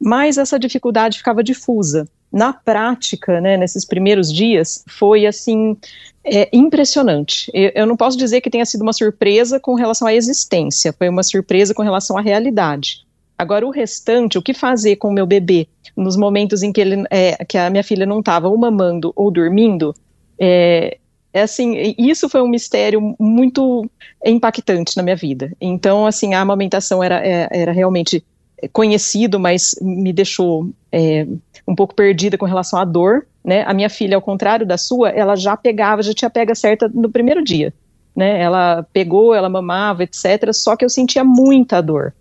mas 0.00 0.38
essa 0.38 0.58
dificuldade 0.58 1.18
ficava 1.18 1.40
difusa. 1.40 2.08
Na 2.30 2.52
prática, 2.52 3.40
né, 3.40 3.56
nesses 3.56 3.84
primeiros 3.84 4.32
dias, 4.32 4.84
foi 4.86 5.26
assim 5.26 5.76
é, 6.24 6.48
impressionante. 6.52 7.50
Eu, 7.54 7.72
eu 7.74 7.86
não 7.86 7.96
posso 7.96 8.18
dizer 8.18 8.40
que 8.40 8.50
tenha 8.50 8.66
sido 8.66 8.82
uma 8.82 8.92
surpresa 8.92 9.58
com 9.58 9.74
relação 9.74 10.06
à 10.06 10.14
existência, 10.14 10.92
foi 10.92 11.08
uma 11.08 11.22
surpresa 11.22 11.74
com 11.74 11.82
relação 11.82 12.18
à 12.18 12.20
realidade. 12.20 13.06
Agora, 13.38 13.66
o 13.66 13.70
restante, 13.70 14.36
o 14.36 14.42
que 14.42 14.52
fazer 14.52 14.96
com 14.96 15.08
o 15.08 15.12
meu 15.12 15.24
bebê 15.24 15.68
nos 15.96 16.16
momentos 16.16 16.62
em 16.62 16.72
que, 16.72 16.80
ele, 16.80 17.04
é, 17.10 17.44
que 17.44 17.56
a 17.56 17.70
minha 17.70 17.84
filha 17.84 18.04
não 18.04 18.18
estava 18.18 18.48
ou 18.48 18.58
mamando 18.58 19.12
ou 19.14 19.30
dormindo, 19.30 19.94
é, 20.38 20.98
é 21.32 21.42
assim, 21.42 21.94
isso 21.96 22.28
foi 22.28 22.42
um 22.42 22.48
mistério 22.48 23.14
muito 23.18 23.88
impactante 24.24 24.96
na 24.96 25.02
minha 25.02 25.16
vida. 25.16 25.52
Então, 25.60 26.06
assim, 26.06 26.34
a 26.34 26.40
amamentação 26.40 27.02
era, 27.02 27.24
é, 27.24 27.48
era 27.50 27.72
realmente 27.72 28.24
conhecido, 28.72 29.38
mas 29.38 29.74
me 29.80 30.12
deixou 30.12 30.70
é, 30.90 31.26
um 31.66 31.74
pouco 31.74 31.94
perdida 31.94 32.36
com 32.36 32.46
relação 32.46 32.78
à 32.78 32.84
dor, 32.84 33.26
né? 33.44 33.62
A 33.66 33.72
minha 33.72 33.88
filha, 33.88 34.16
ao 34.16 34.22
contrário 34.22 34.66
da 34.66 34.76
sua, 34.76 35.10
ela 35.10 35.36
já 35.36 35.56
pegava, 35.56 36.02
já 36.02 36.12
tinha 36.12 36.30
pega 36.30 36.54
certa 36.54 36.90
no 36.92 37.08
primeiro 37.08 37.44
dia, 37.44 37.72
né? 38.16 38.40
Ela 38.40 38.84
pegou, 38.92 39.34
ela 39.34 39.48
mamava, 39.48 40.02
etc. 40.02 40.52
Só 40.52 40.74
que 40.74 40.84
eu 40.84 40.90
sentia 40.90 41.22
muita 41.22 41.80
dor. 41.80 42.14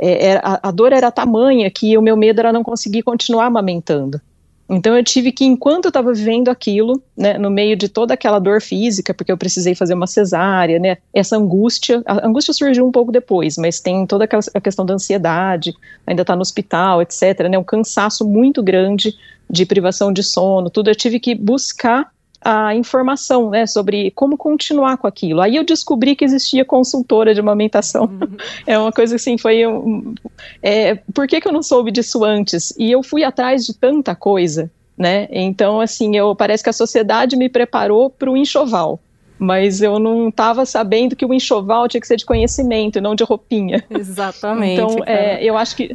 É, 0.00 0.26
é 0.26 0.36
a, 0.42 0.68
a 0.68 0.70
dor 0.70 0.92
era 0.92 1.10
tamanha 1.10 1.70
que 1.70 1.96
o 1.96 2.02
meu 2.02 2.16
medo 2.16 2.40
era 2.40 2.52
não 2.52 2.64
conseguir 2.64 3.02
continuar 3.02 3.46
amamentando. 3.46 4.20
Então 4.68 4.96
eu 4.96 5.04
tive 5.04 5.30
que, 5.30 5.44
enquanto 5.44 5.84
eu 5.84 5.90
estava 5.90 6.12
vivendo 6.12 6.48
aquilo, 6.48 7.00
né, 7.16 7.38
no 7.38 7.50
meio 7.50 7.76
de 7.76 7.88
toda 7.88 8.14
aquela 8.14 8.38
dor 8.38 8.60
física, 8.60 9.14
porque 9.14 9.30
eu 9.30 9.38
precisei 9.38 9.74
fazer 9.74 9.94
uma 9.94 10.06
cesárea, 10.06 10.78
né, 10.78 10.98
essa 11.14 11.36
angústia, 11.36 12.02
a 12.04 12.26
angústia 12.26 12.52
surgiu 12.52 12.86
um 12.86 12.90
pouco 12.90 13.12
depois, 13.12 13.56
mas 13.56 13.78
tem 13.78 14.06
toda 14.06 14.24
aquela 14.24 14.42
a 14.52 14.60
questão 14.60 14.84
da 14.84 14.94
ansiedade, 14.94 15.72
ainda 16.06 16.22
está 16.22 16.34
no 16.34 16.42
hospital, 16.42 17.00
etc, 17.00 17.48
né, 17.48 17.56
um 17.56 17.64
cansaço 17.64 18.26
muito 18.26 18.62
grande 18.62 19.14
de 19.48 19.64
privação 19.64 20.12
de 20.12 20.24
sono, 20.24 20.68
tudo, 20.68 20.90
eu 20.90 20.96
tive 20.96 21.20
que 21.20 21.34
buscar 21.34 22.10
a 22.40 22.74
informação, 22.74 23.50
né, 23.50 23.66
sobre 23.66 24.10
como 24.12 24.36
continuar 24.36 24.96
com 24.96 25.06
aquilo. 25.06 25.40
Aí 25.40 25.56
eu 25.56 25.64
descobri 25.64 26.14
que 26.14 26.24
existia 26.24 26.64
consultora 26.64 27.34
de 27.34 27.40
amamentação. 27.40 28.04
Uhum. 28.04 28.36
É 28.66 28.78
uma 28.78 28.90
coisa 28.90 29.16
assim, 29.16 29.38
foi 29.38 29.66
um, 29.66 30.14
é, 30.62 30.96
por 31.14 31.26
que, 31.26 31.40
que 31.40 31.48
eu 31.48 31.52
não 31.52 31.62
soube 31.62 31.90
disso 31.90 32.24
antes? 32.24 32.74
E 32.78 32.90
eu 32.90 33.02
fui 33.02 33.22
atrás 33.22 33.64
de 33.64 33.74
tanta 33.74 34.14
coisa, 34.14 34.70
né? 34.96 35.28
Então, 35.30 35.80
assim, 35.80 36.16
eu 36.16 36.34
parece 36.34 36.62
que 36.62 36.70
a 36.70 36.72
sociedade 36.72 37.36
me 37.36 37.48
preparou 37.48 38.10
para 38.10 38.30
o 38.30 38.36
enxoval. 38.36 38.98
Mas 39.38 39.82
eu 39.82 39.98
não 39.98 40.28
estava 40.28 40.64
sabendo 40.64 41.14
que 41.14 41.24
o 41.24 41.34
enxoval 41.34 41.86
tinha 41.88 42.00
que 42.00 42.06
ser 42.06 42.16
de 42.16 42.24
conhecimento, 42.24 43.00
não 43.00 43.14
de 43.14 43.22
roupinha. 43.22 43.84
Exatamente. 43.90 44.80
Então, 44.80 45.04
é, 45.04 45.44
eu 45.44 45.56
acho 45.58 45.76
que 45.76 45.92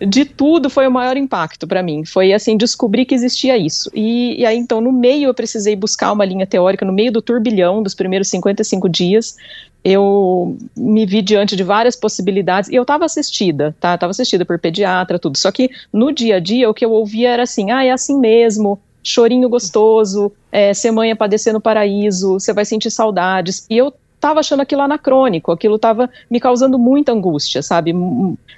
de 0.00 0.24
tudo 0.24 0.68
foi 0.68 0.86
o 0.86 0.90
maior 0.90 1.16
impacto 1.16 1.66
para 1.66 1.82
mim. 1.82 2.04
Foi 2.04 2.32
assim 2.32 2.56
descobrir 2.56 3.04
que 3.04 3.14
existia 3.14 3.56
isso. 3.56 3.90
E, 3.94 4.40
e, 4.40 4.46
aí 4.46 4.56
então 4.56 4.80
no 4.80 4.92
meio 4.92 5.28
eu 5.28 5.34
precisei 5.34 5.76
buscar 5.76 6.12
uma 6.12 6.24
linha 6.24 6.46
teórica 6.46 6.84
no 6.84 6.92
meio 6.92 7.12
do 7.12 7.22
turbilhão 7.22 7.82
dos 7.82 7.94
primeiros 7.94 8.28
55 8.28 8.88
dias. 8.88 9.36
Eu 9.84 10.56
me 10.76 11.04
vi 11.04 11.20
diante 11.20 11.56
de 11.56 11.62
várias 11.62 11.94
possibilidades 11.94 12.70
e 12.70 12.74
eu 12.74 12.82
estava 12.82 13.04
assistida, 13.04 13.76
tá? 13.78 13.96
Tava 13.98 14.10
assistida 14.10 14.44
por 14.44 14.58
pediatra, 14.58 15.18
tudo. 15.18 15.36
Só 15.36 15.52
que 15.52 15.70
no 15.92 16.12
dia 16.12 16.36
a 16.36 16.40
dia 16.40 16.70
o 16.70 16.74
que 16.74 16.84
eu 16.84 16.92
ouvia 16.92 17.30
era 17.30 17.42
assim: 17.42 17.70
"Ah, 17.70 17.84
é 17.84 17.90
assim 17.90 18.18
mesmo, 18.18 18.80
chorinho 19.02 19.48
gostoso, 19.48 20.32
é, 20.50 20.72
ser 20.72 20.90
mãe 20.90 21.10
é 21.10 21.14
padecer 21.14 21.52
no 21.52 21.60
paraíso, 21.60 22.34
você 22.34 22.52
vai 22.52 22.64
sentir 22.64 22.90
saudades. 22.90 23.66
E 23.68 23.76
eu 23.76 23.92
estava 24.24 24.40
achando 24.40 24.60
aquilo 24.60 24.80
anacrônico, 24.80 25.52
aquilo 25.52 25.76
estava 25.76 26.08
me 26.30 26.40
causando 26.40 26.78
muita 26.78 27.12
angústia, 27.12 27.62
sabe? 27.62 27.94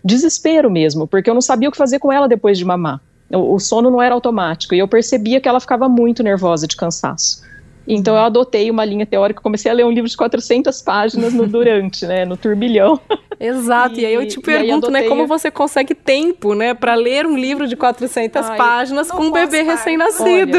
Desespero 0.05 0.71
mesmo, 0.71 1.09
porque 1.09 1.29
eu 1.29 1.35
não 1.35 1.41
sabia 1.41 1.69
o 1.69 1.73
que 1.73 1.79
fazer 1.79 1.99
com 1.99 2.13
ela 2.13 2.29
depois 2.29 2.57
de 2.57 2.65
mamar. 2.65 3.01
O, 3.29 3.59
sono 3.59 3.91
não 3.91 4.01
era 4.01 4.15
automático 4.15 4.73
e 4.73 4.79
eu 4.79 4.87
percebia 4.87 5.41
que 5.41 5.49
ela 5.49 5.59
ficava 5.59 5.89
muito 5.89 6.23
nervosa 6.23 6.69
de 6.69 6.77
cansaço. 6.77 7.45
Então 7.89 8.15
eu 8.15 8.21
adotei 8.21 8.71
uma 8.71 8.85
linha 8.85 9.05
teórica, 9.05 9.41
comecei 9.41 9.71
a 9.71 9.75
ler 9.75 9.85
um 9.85 9.91
livro 9.91 10.09
de 10.09 10.17
400 10.17 10.81
páginas 10.83 11.33
no 11.35 11.47
durante, 11.47 12.07
né, 12.07 12.25
no 12.25 12.37
turbilhão. 12.37 13.01
Exato. 13.39 13.99
E, 13.99 14.03
e 14.03 14.07
aí 14.07 14.15
eu 14.15 14.27
te 14.27 14.41
pergunto, 14.41 14.91
né, 14.91 15.09
como 15.09 15.27
você 15.27 15.51
consegue 15.51 15.95
tempo, 15.95 16.55
né, 16.55 16.75
para 16.75 16.95
ler 16.95 17.27
um 17.27 17.37
livro 17.37 17.67
de 17.67 17.77
400 17.77 18.51
Ai, 18.51 18.57
páginas 18.57 19.11
com 19.11 19.25
um 19.25 19.33
bebê 19.33 19.63
recém-nascido? 19.63 20.59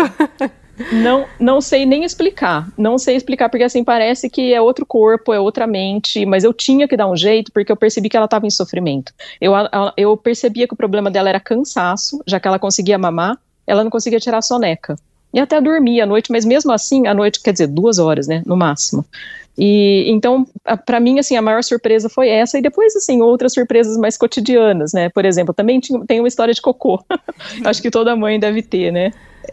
Não, 0.91 1.25
não 1.39 1.59
sei 1.59 1.85
nem 1.85 2.03
explicar. 2.03 2.67
Não 2.77 2.97
sei 2.97 3.15
explicar, 3.15 3.49
porque 3.49 3.63
assim, 3.63 3.83
parece 3.83 4.29
que 4.29 4.53
é 4.53 4.61
outro 4.61 4.85
corpo, 4.85 5.33
é 5.33 5.39
outra 5.39 5.65
mente, 5.65 6.25
mas 6.25 6.43
eu 6.43 6.53
tinha 6.53 6.87
que 6.87 6.95
dar 6.95 7.07
um 7.07 7.15
jeito, 7.15 7.51
porque 7.51 7.71
eu 7.71 7.77
percebi 7.77 8.09
que 8.09 8.17
ela 8.17 8.25
estava 8.25 8.45
em 8.45 8.51
sofrimento. 8.51 9.13
Eu, 9.41 9.53
eu 9.95 10.15
percebia 10.15 10.67
que 10.67 10.73
o 10.73 10.77
problema 10.77 11.09
dela 11.09 11.29
era 11.29 11.39
cansaço, 11.39 12.21
já 12.27 12.39
que 12.39 12.47
ela 12.47 12.59
conseguia 12.59 12.97
mamar, 12.97 13.37
ela 13.65 13.83
não 13.83 13.91
conseguia 13.91 14.19
tirar 14.19 14.37
a 14.37 14.41
soneca. 14.41 14.95
E 15.33 15.39
até 15.39 15.59
dormia 15.59 16.03
à 16.03 16.07
noite, 16.07 16.31
mas 16.31 16.45
mesmo 16.45 16.71
assim, 16.71 17.05
à 17.07 17.13
noite, 17.13 17.41
quer 17.41 17.51
dizer, 17.51 17.67
duas 17.67 17.99
horas, 17.99 18.27
né, 18.27 18.41
no 18.45 18.55
máximo. 18.55 19.05
E 19.57 20.05
então, 20.07 20.47
para 20.85 20.99
mim, 20.99 21.17
assim, 21.17 21.35
a 21.35 21.41
maior 21.41 21.63
surpresa 21.63 22.07
foi 22.07 22.29
essa, 22.29 22.59
e 22.59 22.61
depois, 22.61 22.95
assim, 22.95 23.21
outras 23.21 23.53
surpresas 23.53 23.97
mais 23.97 24.15
cotidianas, 24.15 24.93
né? 24.93 25.09
Por 25.09 25.25
exemplo, 25.25 25.53
também 25.53 25.79
tinha, 25.79 25.99
tem 26.05 26.19
uma 26.19 26.27
história 26.27 26.53
de 26.53 26.61
cocô. 26.61 27.03
Acho 27.65 27.81
que 27.81 27.89
toda 27.89 28.15
mãe 28.15 28.39
deve 28.39 28.61
ter, 28.61 28.91
né? 28.91 29.11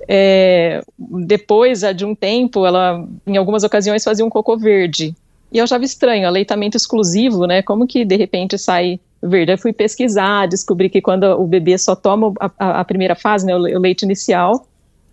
É, 0.08 0.82
depois 0.98 1.82
de 1.94 2.04
um 2.04 2.14
tempo, 2.14 2.66
ela, 2.66 3.06
em 3.26 3.36
algumas 3.36 3.64
ocasiões, 3.64 4.04
fazia 4.04 4.24
um 4.24 4.30
cocô 4.30 4.56
verde. 4.56 5.14
E 5.52 5.58
eu 5.58 5.64
achava 5.64 5.84
estranho, 5.84 6.26
aleitamento 6.26 6.76
exclusivo, 6.76 7.46
né? 7.46 7.62
Como 7.62 7.86
que 7.86 8.04
de 8.04 8.16
repente 8.16 8.58
sai 8.58 8.98
verde? 9.22 9.52
Eu 9.52 9.58
fui 9.58 9.72
pesquisar, 9.72 10.46
descobri 10.48 10.88
que 10.90 11.00
quando 11.00 11.24
o 11.24 11.46
bebê 11.46 11.78
só 11.78 11.94
toma 11.94 12.32
a, 12.40 12.80
a 12.80 12.84
primeira 12.84 13.14
fase, 13.14 13.46
né, 13.46 13.54
o, 13.54 13.58
leite 13.58 14.02
inicial, 14.02 14.66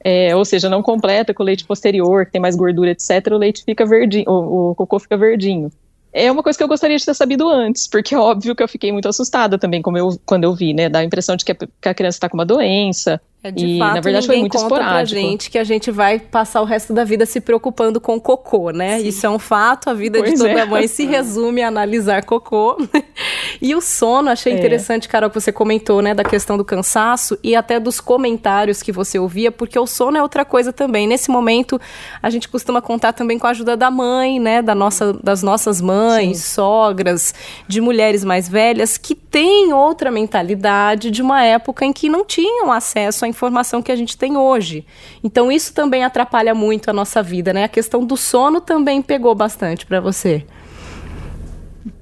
é, 0.03 0.35
ou 0.35 0.43
seja, 0.43 0.67
não 0.67 0.81
completa 0.81 1.33
com 1.33 1.43
o 1.43 1.45
leite 1.45 1.63
posterior, 1.63 2.25
que 2.25 2.31
tem 2.31 2.41
mais 2.41 2.55
gordura, 2.55 2.91
etc., 2.91 3.27
o 3.31 3.37
leite 3.37 3.63
fica 3.63 3.85
verdinho, 3.85 4.25
o, 4.27 4.71
o 4.71 4.75
cocô 4.75 4.97
fica 4.99 5.15
verdinho 5.15 5.71
é 6.13 6.31
uma 6.31 6.43
coisa 6.43 6.57
que 6.57 6.63
eu 6.63 6.67
gostaria 6.67 6.97
de 6.97 7.05
ter 7.05 7.13
sabido 7.13 7.47
antes, 7.47 7.87
porque 7.87 8.13
é 8.13 8.19
óbvio 8.19 8.55
que 8.55 8.61
eu 8.61 8.67
fiquei 8.67 8.91
muito 8.91 9.07
assustada 9.07 9.57
também, 9.57 9.81
eu, 9.95 10.19
quando 10.25 10.43
eu 10.43 10.53
vi, 10.53 10.73
né? 10.73 10.89
Dá 10.89 10.99
a 10.99 11.03
impressão 11.03 11.35
de 11.35 11.45
que 11.45 11.51
a, 11.51 11.55
que 11.55 11.89
a 11.89 11.93
criança 11.93 12.17
está 12.17 12.29
com 12.29 12.37
uma 12.37 12.45
doença, 12.45 13.21
de 13.49 13.65
e, 13.65 13.79
fato, 13.79 13.95
na 13.95 14.01
verdade, 14.01 14.27
foi 14.27 14.37
muito 14.37 14.51
conta 14.51 14.65
esporádico. 14.65 14.93
pra 14.93 15.05
gente 15.05 15.49
que 15.49 15.57
a 15.57 15.63
gente 15.63 15.89
vai 15.89 16.19
passar 16.19 16.61
o 16.61 16.63
resto 16.63 16.93
da 16.93 17.03
vida 17.03 17.25
se 17.25 17.41
preocupando 17.41 17.99
com 17.99 18.19
cocô, 18.19 18.69
né? 18.69 18.99
Sim. 18.99 19.07
Isso 19.07 19.25
é 19.25 19.29
um 19.31 19.39
fato, 19.39 19.89
a 19.89 19.95
vida 19.95 20.19
pois 20.19 20.33
de 20.33 20.37
toda 20.37 20.59
é. 20.59 20.65
mãe 20.65 20.87
se 20.87 21.05
resume 21.09 21.63
a 21.63 21.67
analisar 21.67 22.23
cocô. 22.23 22.77
e 23.59 23.73
o 23.73 23.81
sono, 23.81 24.29
achei 24.29 24.53
é. 24.53 24.57
interessante, 24.57 25.09
Carol, 25.09 25.27
que 25.27 25.39
você 25.39 25.51
comentou, 25.51 26.03
né, 26.03 26.13
da 26.13 26.23
questão 26.23 26.55
do 26.55 26.63
cansaço 26.63 27.35
e 27.43 27.55
até 27.55 27.79
dos 27.79 27.99
comentários 27.99 28.83
que 28.83 28.91
você 28.91 29.17
ouvia, 29.17 29.51
porque 29.51 29.79
o 29.79 29.87
sono 29.87 30.17
é 30.17 30.21
outra 30.21 30.45
coisa 30.45 30.71
também. 30.71 31.07
Nesse 31.07 31.31
momento, 31.31 31.81
a 32.21 32.29
gente 32.29 32.47
costuma 32.47 32.79
contar 32.79 33.13
também 33.13 33.39
com 33.39 33.47
a 33.47 33.49
ajuda 33.49 33.75
da 33.75 33.89
mãe, 33.89 34.39
né, 34.39 34.61
da 34.61 34.75
nossa, 34.75 35.13
das 35.13 35.41
nossas 35.41 35.81
mães, 35.81 36.37
Sim. 36.37 36.53
sogras, 36.53 37.33
de 37.67 37.81
mulheres 37.81 38.23
mais 38.23 38.47
velhas, 38.47 38.99
que 38.99 39.15
têm 39.15 39.73
outra 39.73 40.11
mentalidade 40.11 41.09
de 41.09 41.23
uma 41.23 41.43
época 41.43 41.83
em 41.83 41.91
que 41.91 42.07
não 42.07 42.23
tinham 42.23 42.71
acesso 42.71 43.25
a 43.25 43.30
informação 43.31 43.81
que 43.81 43.91
a 43.91 43.95
gente 43.95 44.17
tem 44.17 44.37
hoje. 44.37 44.85
Então 45.23 45.51
isso 45.51 45.73
também 45.73 46.03
atrapalha 46.03 46.53
muito 46.53 46.89
a 46.89 46.93
nossa 46.93 47.23
vida, 47.23 47.51
né? 47.51 47.63
A 47.63 47.69
questão 47.69 48.05
do 48.05 48.15
sono 48.15 48.61
também 48.61 49.01
pegou 49.01 49.33
bastante 49.33 49.85
para 49.85 49.99
você. 49.99 50.45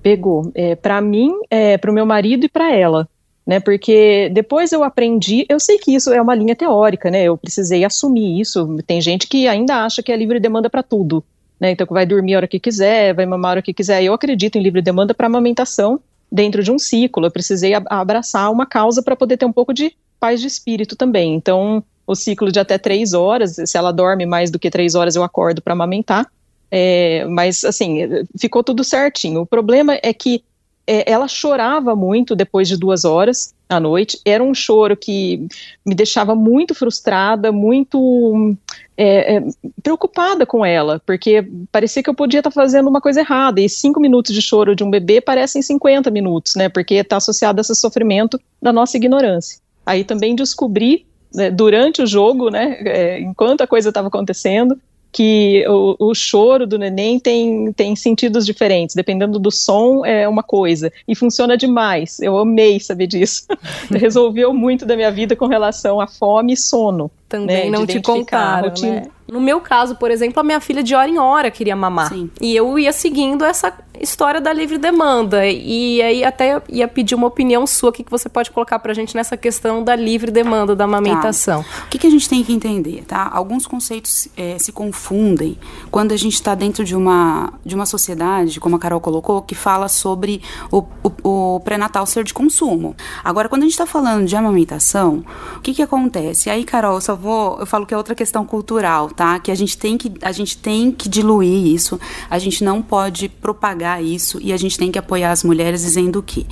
Pegou. 0.03 0.51
É, 0.53 0.75
para 0.75 0.99
mim, 0.99 1.33
é, 1.49 1.77
para 1.77 1.89
o 1.89 1.93
meu 1.93 2.05
marido 2.05 2.45
e 2.45 2.49
para 2.49 2.75
ela. 2.75 3.07
Né, 3.47 3.59
porque 3.59 4.29
depois 4.31 4.71
eu 4.71 4.83
aprendi, 4.83 5.43
eu 5.49 5.59
sei 5.59 5.79
que 5.79 5.95
isso 5.95 6.13
é 6.13 6.21
uma 6.21 6.35
linha 6.35 6.55
teórica, 6.55 7.09
né? 7.09 7.23
Eu 7.23 7.35
precisei 7.35 7.83
assumir 7.83 8.39
isso. 8.39 8.77
Tem 8.85 9.01
gente 9.01 9.25
que 9.25 9.47
ainda 9.47 9.83
acha 9.85 10.03
que 10.03 10.11
é 10.11 10.15
livre 10.15 10.39
demanda 10.39 10.69
para 10.69 10.83
tudo, 10.83 11.23
né? 11.59 11.71
Então 11.71 11.87
vai 11.89 12.05
dormir 12.05 12.35
a 12.35 12.37
hora 12.37 12.47
que 12.47 12.59
quiser, 12.59 13.11
vai 13.15 13.25
mamar 13.25 13.49
a 13.49 13.51
hora 13.53 13.61
que 13.63 13.73
quiser. 13.73 14.03
Eu 14.03 14.13
acredito 14.13 14.57
em 14.57 14.61
livre 14.61 14.83
demanda 14.83 15.15
para 15.15 15.25
amamentação 15.25 15.99
dentro 16.31 16.61
de 16.61 16.71
um 16.71 16.77
ciclo. 16.77 17.25
Eu 17.25 17.31
precisei 17.31 17.73
abraçar 17.87 18.51
uma 18.51 18.67
causa 18.67 19.01
para 19.01 19.15
poder 19.15 19.37
ter 19.37 19.45
um 19.45 19.51
pouco 19.51 19.73
de 19.73 19.95
paz 20.19 20.41
de 20.41 20.47
espírito 20.47 20.95
também. 20.95 21.33
Então, 21.33 21.83
o 22.05 22.15
ciclo 22.15 22.51
de 22.51 22.59
até 22.59 22.77
três 22.77 23.13
horas, 23.13 23.55
se 23.65 23.77
ela 23.77 23.91
dorme 23.91 24.25
mais 24.25 24.49
do 24.49 24.59
que 24.59 24.69
três 24.69 24.95
horas, 24.95 25.15
eu 25.15 25.23
acordo 25.23 25.61
para 25.61 25.73
amamentar. 25.73 26.25
É, 26.71 27.25
mas, 27.25 27.63
assim, 27.63 27.99
ficou 28.37 28.63
tudo 28.63 28.83
certinho. 28.83 29.41
O 29.41 29.45
problema 29.45 29.97
é 30.01 30.13
que 30.13 30.43
é, 30.89 31.11
ela 31.11 31.27
chorava 31.27 31.95
muito 31.95 32.35
depois 32.35 32.67
de 32.67 32.75
duas 32.75 33.05
horas 33.05 33.53
à 33.69 33.79
noite. 33.79 34.19
Era 34.25 34.43
um 34.43 34.55
choro 34.55 34.97
que 34.97 35.47
me 35.85 35.93
deixava 35.93 36.33
muito 36.33 36.73
frustrada, 36.73 37.51
muito 37.51 38.55
é, 38.97 39.35
é, 39.35 39.43
preocupada 39.83 40.47
com 40.47 40.65
ela, 40.65 40.99
porque 41.05 41.47
parecia 41.71 42.01
que 42.01 42.09
eu 42.09 42.15
podia 42.15 42.39
estar 42.39 42.49
tá 42.49 42.53
fazendo 42.55 42.89
uma 42.89 42.99
coisa 42.99 43.19
errada. 43.19 43.61
E 43.61 43.69
cinco 43.69 43.99
minutos 43.99 44.33
de 44.33 44.41
choro 44.41 44.75
de 44.75 44.83
um 44.83 44.89
bebê 44.89 45.21
parecem 45.21 45.61
50 45.61 46.09
minutos, 46.09 46.55
né? 46.55 46.69
Porque 46.69 46.95
está 46.95 47.17
associado 47.17 47.59
a 47.59 47.61
esse 47.61 47.75
sofrimento 47.75 48.41
da 48.59 48.73
nossa 48.73 48.97
ignorância. 48.97 49.59
Aí 49.85 50.03
também 50.03 50.35
descobri, 50.35 51.05
né, 51.33 51.49
durante 51.49 52.01
o 52.01 52.07
jogo, 52.07 52.49
né, 52.49 52.77
é, 52.85 53.19
enquanto 53.19 53.61
a 53.61 53.67
coisa 53.67 53.89
estava 53.89 54.07
acontecendo, 54.07 54.77
que 55.11 55.65
o, 55.67 55.95
o, 55.99 56.13
choro 56.13 56.67
do 56.67 56.77
neném 56.77 57.19
tem, 57.19 57.73
tem 57.73 57.95
sentidos 57.95 58.45
diferentes, 58.45 58.95
dependendo 58.95 59.39
do 59.39 59.49
som 59.49 60.05
é 60.05 60.27
uma 60.27 60.43
coisa, 60.43 60.91
e 61.07 61.15
funciona 61.15 61.57
demais, 61.57 62.19
eu 62.19 62.37
amei 62.37 62.79
saber 62.79 63.07
disso, 63.07 63.45
resolveu 63.89 64.53
muito 64.53 64.85
da 64.85 64.95
minha 64.95 65.11
vida 65.11 65.35
com 65.35 65.47
relação 65.47 65.99
a 65.99 66.07
fome 66.07 66.53
e 66.53 66.57
sono. 66.57 67.09
Também 67.29 67.69
né, 67.69 67.77
não 67.77 67.85
te 67.85 68.01
contaram, 68.01 68.73
né? 68.81 69.03
No 69.31 69.39
meu 69.39 69.61
caso, 69.61 69.95
por 69.95 70.09
exemplo, 70.09 70.39
a 70.39 70.43
minha 70.43 70.59
filha 70.59 70.81
de 70.81 70.95
hora 70.95 71.07
em 71.07 71.19
hora 71.19 71.51
queria 71.51 71.75
mamar. 71.75 72.09
Sim. 72.09 72.31
E 72.41 72.55
eu 72.55 72.79
ia 72.79 72.91
seguindo 72.91 73.45
essa 73.45 73.71
história 74.01 74.41
da 74.41 74.51
livre 74.51 74.77
demanda. 74.77 75.45
E 75.45 76.01
aí 76.01 76.23
até 76.23 76.61
ia 76.67 76.87
pedir 76.87 77.13
uma 77.13 77.27
opinião 77.27 77.67
sua, 77.67 77.89
o 77.89 77.93
que, 77.93 78.03
que 78.03 78.09
você 78.09 78.27
pode 78.27 78.49
colocar 78.49 78.79
pra 78.79 78.93
gente 78.93 79.15
nessa 79.15 79.37
questão 79.37 79.83
da 79.83 79.95
livre 79.95 80.31
demanda 80.31 80.75
da 80.75 80.85
amamentação. 80.85 81.63
Tá. 81.63 81.83
O 81.85 81.89
que, 81.89 81.99
que 81.99 82.07
a 82.07 82.09
gente 82.09 82.27
tem 82.27 82.43
que 82.43 82.51
entender, 82.51 83.03
tá? 83.05 83.29
Alguns 83.31 83.67
conceitos 83.67 84.27
é, 84.35 84.57
se 84.57 84.71
confundem 84.71 85.57
quando 85.91 86.11
a 86.11 86.17
gente 86.17 86.33
está 86.33 86.55
dentro 86.55 86.83
de 86.83 86.95
uma, 86.95 87.53
de 87.63 87.75
uma 87.75 87.85
sociedade, 87.85 88.59
como 88.59 88.77
a 88.77 88.79
Carol 88.79 88.99
colocou, 88.99 89.41
que 89.43 89.53
fala 89.53 89.87
sobre 89.87 90.41
o, 90.71 90.83
o, 91.03 91.55
o 91.55 91.59
pré-natal 91.59 92.05
ser 92.05 92.23
de 92.23 92.33
consumo. 92.33 92.95
Agora, 93.23 93.47
quando 93.47 93.61
a 93.61 93.65
gente 93.65 93.73
está 93.73 93.85
falando 93.85 94.25
de 94.25 94.35
amamentação, 94.35 95.23
o 95.57 95.59
que, 95.59 95.73
que 95.73 95.83
acontece? 95.83 96.49
Aí, 96.49 96.63
Carol, 96.63 96.99
só 96.99 97.15
Eu 97.59 97.65
falo 97.65 97.85
que 97.85 97.93
é 97.93 97.97
outra 97.97 98.15
questão 98.15 98.45
cultural, 98.45 99.09
tá? 99.09 99.39
Que 99.39 99.51
a 99.51 99.55
gente 99.55 99.77
tem 99.77 99.97
que, 99.97 100.11
a 100.21 100.31
gente 100.31 100.57
tem 100.57 100.91
que 100.91 101.09
diluir 101.09 101.67
isso, 101.67 101.99
a 102.29 102.39
gente 102.39 102.63
não 102.63 102.81
pode 102.81 103.29
propagar 103.29 104.03
isso 104.03 104.39
e 104.41 104.53
a 104.53 104.57
gente 104.57 104.77
tem 104.77 104.91
que 104.91 104.99
apoiar 104.99 105.31
as 105.31 105.43
mulheres 105.43 105.81
dizendo 105.81 106.21
que 106.23 106.47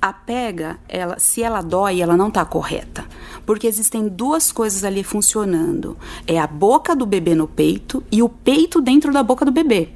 a 0.00 0.12
pega, 0.12 0.78
ela, 0.88 1.18
se 1.18 1.42
ela 1.42 1.60
dói, 1.60 2.00
ela 2.00 2.16
não 2.16 2.28
está 2.28 2.44
correta. 2.44 3.04
Porque 3.44 3.66
existem 3.66 4.06
duas 4.08 4.52
coisas 4.52 4.84
ali 4.84 5.02
funcionando. 5.02 5.96
É 6.26 6.38
a 6.38 6.46
boca 6.46 6.94
do 6.94 7.04
bebê 7.04 7.34
no 7.34 7.48
peito 7.48 8.02
e 8.10 8.22
o 8.22 8.28
peito 8.28 8.80
dentro 8.80 9.12
da 9.12 9.22
boca 9.22 9.44
do 9.44 9.50
bebê. 9.50 9.88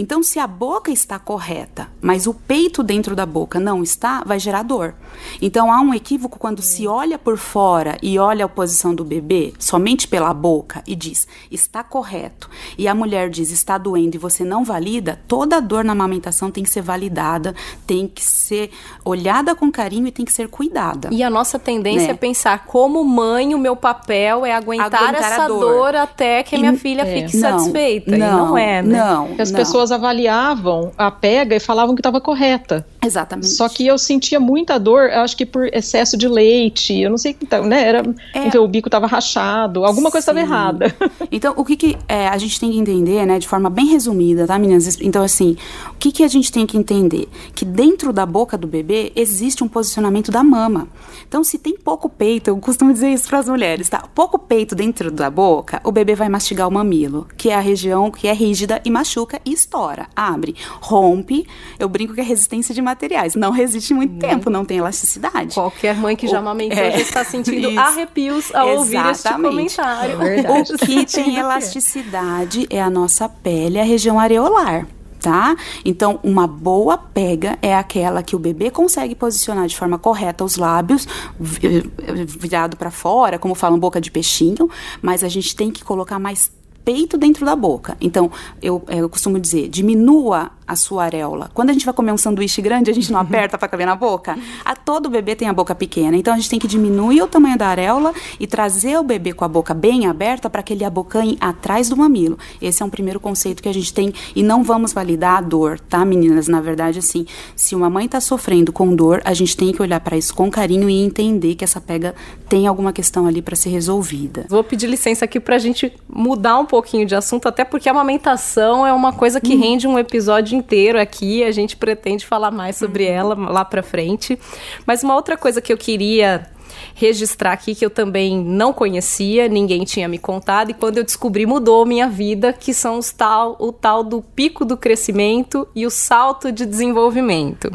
Então, 0.00 0.22
se 0.22 0.38
a 0.38 0.46
boca 0.46 0.92
está 0.92 1.18
correta, 1.18 1.88
mas 2.00 2.28
o 2.28 2.32
peito 2.32 2.84
dentro 2.84 3.16
da 3.16 3.26
boca 3.26 3.58
não 3.58 3.82
está, 3.82 4.22
vai 4.24 4.38
gerar 4.38 4.62
dor. 4.62 4.94
Então, 5.42 5.72
há 5.72 5.80
um 5.80 5.92
equívoco 5.92 6.38
quando 6.38 6.62
se 6.62 6.86
olha 6.86 7.18
por 7.18 7.36
fora 7.36 7.98
e 8.00 8.16
olha 8.16 8.44
a 8.44 8.48
posição 8.48 8.94
do 8.94 9.04
bebê 9.04 9.52
somente 9.58 10.06
pela 10.06 10.32
boca 10.32 10.84
e 10.86 10.94
diz 10.94 11.26
está 11.50 11.82
correto, 11.82 12.48
e 12.78 12.86
a 12.86 12.94
mulher 12.94 13.28
diz 13.28 13.50
está 13.50 13.76
doendo 13.76 14.14
e 14.14 14.18
você 14.18 14.44
não 14.44 14.64
valida, 14.64 15.20
toda 15.26 15.60
dor 15.60 15.82
na 15.82 15.92
amamentação 15.92 16.48
tem 16.48 16.62
que 16.62 16.70
ser 16.70 16.82
validada, 16.82 17.52
tem 17.84 18.06
que 18.06 18.22
ser 18.22 18.70
olhada 19.04 19.52
com 19.56 19.68
carinho 19.68 20.06
e 20.06 20.12
tem 20.12 20.24
que 20.24 20.32
ser 20.32 20.46
cuidada. 20.46 21.08
E 21.10 21.24
a 21.24 21.30
nossa 21.30 21.58
tendência 21.58 22.06
né? 22.06 22.12
é 22.12 22.16
pensar 22.16 22.66
como 22.66 23.02
mãe, 23.02 23.52
o 23.52 23.58
meu 23.58 23.74
papel 23.74 24.46
é 24.46 24.52
aguentar, 24.52 24.94
aguentar 24.94 25.32
essa 25.32 25.48
dor. 25.48 25.60
dor. 25.60 25.94
até 25.96 26.44
que 26.44 26.54
a 26.54 26.58
minha 26.60 26.74
e, 26.74 26.78
filha 26.78 27.02
é. 27.02 27.22
fique 27.22 27.36
não, 27.36 27.58
satisfeita. 27.58 28.16
Não, 28.16 28.26
e 28.26 28.30
não 28.30 28.58
é, 28.58 28.80
né? 28.80 28.98
Não. 28.98 29.34
As 29.38 29.50
não. 29.50 29.58
pessoas 29.58 29.87
pessoas 29.88 29.92
avaliavam 29.92 30.92
a 30.96 31.10
pega 31.10 31.56
e 31.56 31.60
falavam 31.60 31.94
que 31.94 32.00
estava 32.00 32.20
correta. 32.20 32.86
Exatamente. 33.04 33.48
Só 33.48 33.68
que 33.68 33.86
eu 33.86 33.96
sentia 33.96 34.40
muita 34.40 34.78
dor, 34.78 35.10
acho 35.10 35.36
que 35.36 35.46
por 35.46 35.66
excesso 35.72 36.16
de 36.16 36.26
leite, 36.26 36.98
eu 37.00 37.10
não 37.10 37.18
sei 37.18 37.32
o 37.32 37.34
que 37.34 37.46
tá, 37.46 37.62
né? 37.62 37.82
Era, 37.82 38.02
é. 38.34 38.46
então, 38.46 38.64
o 38.64 38.68
bico 38.68 38.88
estava 38.88 39.06
rachado, 39.06 39.84
alguma 39.84 40.10
coisa 40.10 40.22
estava 40.22 40.40
errada. 40.40 40.94
Então, 41.30 41.52
o 41.56 41.64
que, 41.64 41.76
que 41.76 41.98
é, 42.08 42.26
a 42.26 42.38
gente 42.38 42.58
tem 42.58 42.72
que 42.72 42.78
entender, 42.78 43.26
né, 43.26 43.38
de 43.38 43.46
forma 43.46 43.68
bem 43.68 43.86
resumida, 43.86 44.46
tá, 44.46 44.58
meninas? 44.58 44.98
Então, 45.00 45.22
assim, 45.22 45.56
o 45.90 45.94
que, 45.96 46.10
que 46.10 46.24
a 46.24 46.28
gente 46.28 46.50
tem 46.50 46.66
que 46.66 46.76
entender? 46.76 47.28
Que 47.54 47.64
dentro 47.64 48.12
da 48.12 48.24
boca 48.24 48.56
do 48.56 48.66
bebê 48.66 49.12
existe 49.14 49.62
um 49.62 49.68
posicionamento 49.68 50.30
da 50.30 50.42
mama. 50.42 50.88
Então, 51.26 51.44
se 51.44 51.58
tem 51.58 51.76
pouco 51.76 52.08
peito, 52.08 52.48
eu 52.48 52.56
costumo 52.58 52.92
dizer 52.92 53.10
isso 53.10 53.28
para 53.28 53.38
as 53.38 53.48
mulheres, 53.48 53.88
tá? 53.88 54.02
Pouco 54.14 54.38
peito 54.38 54.74
dentro 54.74 55.10
da 55.10 55.30
boca, 55.30 55.80
o 55.84 55.92
bebê 55.92 56.14
vai 56.14 56.28
mastigar 56.28 56.66
o 56.66 56.72
mamilo, 56.72 57.26
que 57.36 57.50
é 57.50 57.54
a 57.54 57.60
região 57.60 58.10
que 58.10 58.26
é 58.26 58.32
rígida 58.32 58.80
e 58.84 58.90
machuca 58.90 59.40
e 59.44 59.52
estoura, 59.52 60.08
abre, 60.16 60.56
rompe. 60.80 61.46
Eu 61.78 61.88
brinco 61.88 62.14
que 62.14 62.20
é 62.20 62.24
resistência 62.24 62.74
de 62.74 62.80
materiais. 62.88 63.34
Não 63.34 63.50
resiste 63.50 63.94
muito 63.94 64.14
hum. 64.14 64.18
tempo, 64.18 64.50
não 64.50 64.64
tem 64.64 64.78
elasticidade. 64.78 65.54
Qualquer 65.54 65.96
mãe 65.96 66.16
que 66.16 66.26
já 66.26 66.38
amamentou 66.38 66.78
é, 66.78 66.92
já 66.92 66.98
está 66.98 67.24
sentindo 67.24 67.68
isso. 67.70 67.80
arrepios 67.80 68.54
ao 68.54 68.68
Exatamente. 68.68 68.78
ouvir 68.78 69.10
este 69.10 69.32
comentário. 69.34 70.18
Verdade. 70.18 70.72
O 70.72 70.78
que 70.78 71.04
tem 71.12 71.36
elasticidade 71.36 72.66
é 72.70 72.80
a 72.80 72.90
nossa 72.90 73.28
pele, 73.28 73.78
a 73.78 73.84
região 73.84 74.18
areolar 74.18 74.86
tá? 75.20 75.56
Então, 75.84 76.20
uma 76.22 76.46
boa 76.46 76.96
pega 76.96 77.58
é 77.60 77.74
aquela 77.74 78.22
que 78.22 78.36
o 78.36 78.38
bebê 78.38 78.70
consegue 78.70 79.14
posicionar 79.14 79.66
de 79.66 79.76
forma 79.76 79.98
correta 79.98 80.44
os 80.44 80.56
lábios, 80.56 81.06
virado 81.38 82.76
para 82.76 82.90
fora, 82.90 83.38
como 83.38 83.54
falam 83.54 83.78
boca 83.78 84.00
de 84.00 84.10
peixinho, 84.10 84.70
mas 85.02 85.24
a 85.24 85.28
gente 85.28 85.54
tem 85.54 85.70
que 85.70 85.84
colocar 85.84 86.18
mais 86.18 86.52
peito 86.84 87.18
dentro 87.18 87.44
da 87.44 87.54
boca. 87.54 87.96
Então, 88.00 88.30
eu, 88.62 88.82
eu 88.88 89.08
costumo 89.08 89.38
dizer, 89.38 89.68
diminua 89.68 90.50
a 90.68 90.76
sua 90.76 91.04
areola. 91.04 91.50
Quando 91.54 91.70
a 91.70 91.72
gente 91.72 91.86
vai 91.86 91.94
comer 91.94 92.12
um 92.12 92.18
sanduíche 92.18 92.60
grande, 92.60 92.90
a 92.90 92.94
gente 92.94 93.10
não 93.10 93.18
aperta 93.20 93.56
para 93.56 93.66
caber 93.66 93.86
na 93.86 93.96
boca. 93.96 94.38
A 94.64 94.76
todo 94.76 95.08
bebê 95.08 95.34
tem 95.34 95.48
a 95.48 95.52
boca 95.52 95.74
pequena. 95.74 96.16
Então 96.16 96.34
a 96.34 96.36
gente 96.36 96.50
tem 96.50 96.58
que 96.58 96.68
diminuir 96.68 97.22
o 97.22 97.26
tamanho 97.26 97.56
da 97.56 97.66
areola 97.66 98.12
e 98.38 98.46
trazer 98.46 98.98
o 98.98 99.02
bebê 99.02 99.32
com 99.32 99.44
a 99.44 99.48
boca 99.48 99.72
bem 99.72 100.06
aberta 100.06 100.50
para 100.50 100.62
que 100.62 100.74
ele 100.74 100.84
abocanhe 100.84 101.38
atrás 101.40 101.88
do 101.88 101.96
mamilo. 101.96 102.38
Esse 102.60 102.82
é 102.82 102.86
um 102.86 102.90
primeiro 102.90 103.18
conceito 103.18 103.62
que 103.62 103.68
a 103.68 103.72
gente 103.72 103.92
tem 103.92 104.12
e 104.36 104.42
não 104.42 104.62
vamos 104.62 104.92
validar 104.92 105.38
a 105.38 105.40
dor, 105.40 105.80
tá, 105.80 106.04
meninas? 106.04 106.48
Na 106.48 106.60
verdade, 106.60 106.98
assim, 106.98 107.26
se 107.56 107.74
uma 107.74 107.88
mãe 107.88 108.04
está 108.04 108.20
sofrendo 108.20 108.72
com 108.72 108.94
dor, 108.94 109.22
a 109.24 109.32
gente 109.32 109.56
tem 109.56 109.72
que 109.72 109.80
olhar 109.80 110.00
para 110.00 110.16
isso 110.16 110.34
com 110.34 110.50
carinho 110.50 110.90
e 110.90 111.02
entender 111.02 111.54
que 111.54 111.64
essa 111.64 111.80
pega 111.80 112.14
tem 112.48 112.66
alguma 112.66 112.92
questão 112.92 113.26
ali 113.26 113.40
para 113.40 113.56
ser 113.56 113.70
resolvida. 113.70 114.46
Vou 114.48 114.62
pedir 114.62 114.86
licença 114.86 115.24
aqui 115.24 115.40
para 115.40 115.56
a 115.56 115.58
gente 115.58 115.92
mudar 116.08 116.58
um 116.58 116.66
pouquinho 116.66 117.06
de 117.06 117.14
assunto, 117.14 117.48
até 117.48 117.64
porque 117.64 117.88
a 117.88 117.92
amamentação 117.92 118.86
é 118.86 118.92
uma 118.92 119.12
coisa 119.12 119.40
que 119.40 119.54
hum. 119.54 119.60
rende 119.60 119.86
um 119.86 119.98
episódio 119.98 120.57
inteiro 120.58 121.00
aqui, 121.00 121.42
a 121.44 121.50
gente 121.50 121.76
pretende 121.76 122.26
falar 122.26 122.50
mais 122.50 122.76
sobre 122.76 123.04
uhum. 123.04 123.12
ela 123.12 123.34
lá 123.34 123.64
para 123.64 123.82
frente. 123.82 124.38
Mas 124.86 125.02
uma 125.02 125.14
outra 125.14 125.36
coisa 125.36 125.60
que 125.60 125.72
eu 125.72 125.78
queria 125.78 126.46
registrar 126.94 127.52
aqui 127.52 127.74
que 127.74 127.84
eu 127.84 127.90
também 127.90 128.38
não 128.38 128.72
conhecia, 128.72 129.48
ninguém 129.48 129.84
tinha 129.84 130.08
me 130.08 130.18
contado, 130.18 130.70
e 130.70 130.74
quando 130.74 130.98
eu 130.98 131.04
descobri 131.04 131.46
mudou 131.46 131.86
minha 131.86 132.08
vida, 132.08 132.52
que 132.52 132.74
são 132.74 132.98
os 132.98 133.12
tal, 133.12 133.56
o 133.58 133.72
tal 133.72 134.02
do 134.04 134.22
pico 134.22 134.64
do 134.64 134.76
crescimento 134.76 135.66
e 135.74 135.86
o 135.86 135.90
salto 135.90 136.52
de 136.52 136.66
desenvolvimento 136.66 137.70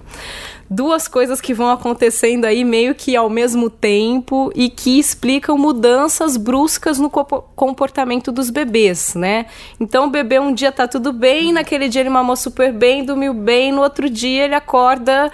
duas 0.73 1.07
coisas 1.07 1.39
que 1.39 1.53
vão 1.53 1.69
acontecendo 1.69 2.45
aí 2.45 2.63
meio 2.63 2.95
que 2.95 3.15
ao 3.15 3.29
mesmo 3.29 3.69
tempo 3.69 4.51
e 4.55 4.69
que 4.69 4.97
explicam 4.99 5.57
mudanças 5.57 6.35
bruscas 6.35 6.97
no 6.97 7.09
comportamento 7.09 8.31
dos 8.31 8.49
bebês, 8.49 9.13
né? 9.13 9.45
Então 9.79 10.07
o 10.07 10.09
bebê 10.09 10.39
um 10.39 10.53
dia 10.53 10.71
tá 10.71 10.87
tudo 10.87 11.13
bem, 11.13 11.53
naquele 11.53 11.87
dia 11.87 12.01
ele 12.01 12.09
mamou 12.09 12.35
super 12.35 12.73
bem, 12.73 13.05
dormiu 13.05 13.33
bem, 13.33 13.71
no 13.71 13.81
outro 13.81 14.09
dia 14.09 14.45
ele 14.45 14.55
acorda 14.55 15.31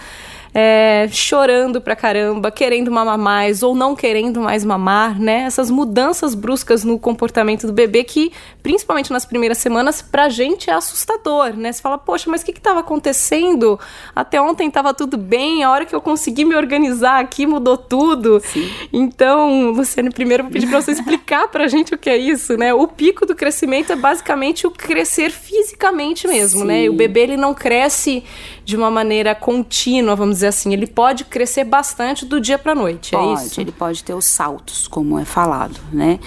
é, 0.53 1.07
chorando 1.11 1.79
pra 1.79 1.95
caramba, 1.95 2.51
querendo 2.51 2.91
mamar 2.91 3.17
mais 3.17 3.61
ou 3.61 3.75
não 3.75 3.95
querendo 3.95 4.41
mais 4.41 4.65
mamar, 4.65 5.19
né? 5.19 5.43
Essas 5.43 5.69
mudanças 5.69 6.33
bruscas 6.33 6.83
no 6.83 6.97
comportamento 6.97 7.67
do 7.67 7.73
bebê 7.73 8.03
que, 8.03 8.31
principalmente 8.63 9.11
nas 9.11 9.25
primeiras 9.25 9.57
semanas, 9.57 10.01
pra 10.01 10.29
gente 10.29 10.69
é 10.69 10.73
assustador, 10.73 11.53
né? 11.55 11.71
Você 11.71 11.81
fala, 11.81 11.97
poxa, 11.97 12.29
mas 12.29 12.41
o 12.41 12.45
que 12.45 12.53
que 12.53 12.61
tava 12.61 12.79
acontecendo? 12.79 13.79
Até 14.15 14.41
ontem 14.41 14.69
tava 14.71 14.93
tudo 14.93 15.17
bem, 15.17 15.63
a 15.63 15.71
hora 15.71 15.85
que 15.85 15.95
eu 15.95 16.01
consegui 16.01 16.45
me 16.45 16.55
organizar 16.55 17.19
aqui 17.19 17.45
mudou 17.45 17.77
tudo. 17.77 18.41
Sim. 18.43 18.69
Então, 18.91 19.71
Luciane, 19.71 20.09
primeiro 20.09 20.41
eu 20.41 20.45
vou 20.45 20.53
pedir 20.53 20.67
pra 20.67 20.81
você 20.81 20.91
explicar 20.91 21.47
pra 21.47 21.67
gente 21.67 21.93
o 21.93 21.97
que 21.97 22.09
é 22.09 22.17
isso, 22.17 22.57
né? 22.57 22.73
O 22.73 22.87
pico 22.87 23.25
do 23.25 23.35
crescimento 23.35 23.91
é 23.91 23.95
basicamente 23.95 24.65
o 24.65 24.71
crescer 24.71 25.31
fisicamente 25.31 26.27
mesmo, 26.27 26.61
Sim. 26.61 26.67
né? 26.67 26.83
E 26.83 26.89
o 26.89 26.93
bebê, 26.93 27.21
ele 27.21 27.37
não 27.37 27.53
cresce 27.53 28.23
de 28.65 28.75
uma 28.75 28.91
maneira 28.91 29.33
contínua, 29.33 30.15
vamos 30.15 30.38
dizer 30.39 30.47
assim. 30.47 30.73
Ele 30.73 30.87
pode 30.87 31.25
crescer 31.25 31.63
bastante 31.63 32.25
do 32.25 32.39
dia 32.39 32.57
para 32.57 32.73
noite, 32.73 33.11
pode, 33.11 33.41
é 33.41 33.45
isso? 33.45 33.61
Ele 33.61 33.71
pode 33.71 34.03
ter 34.03 34.13
os 34.13 34.25
saltos, 34.25 34.87
como 34.87 35.19
é 35.19 35.25
falado, 35.25 35.79
né? 35.91 36.19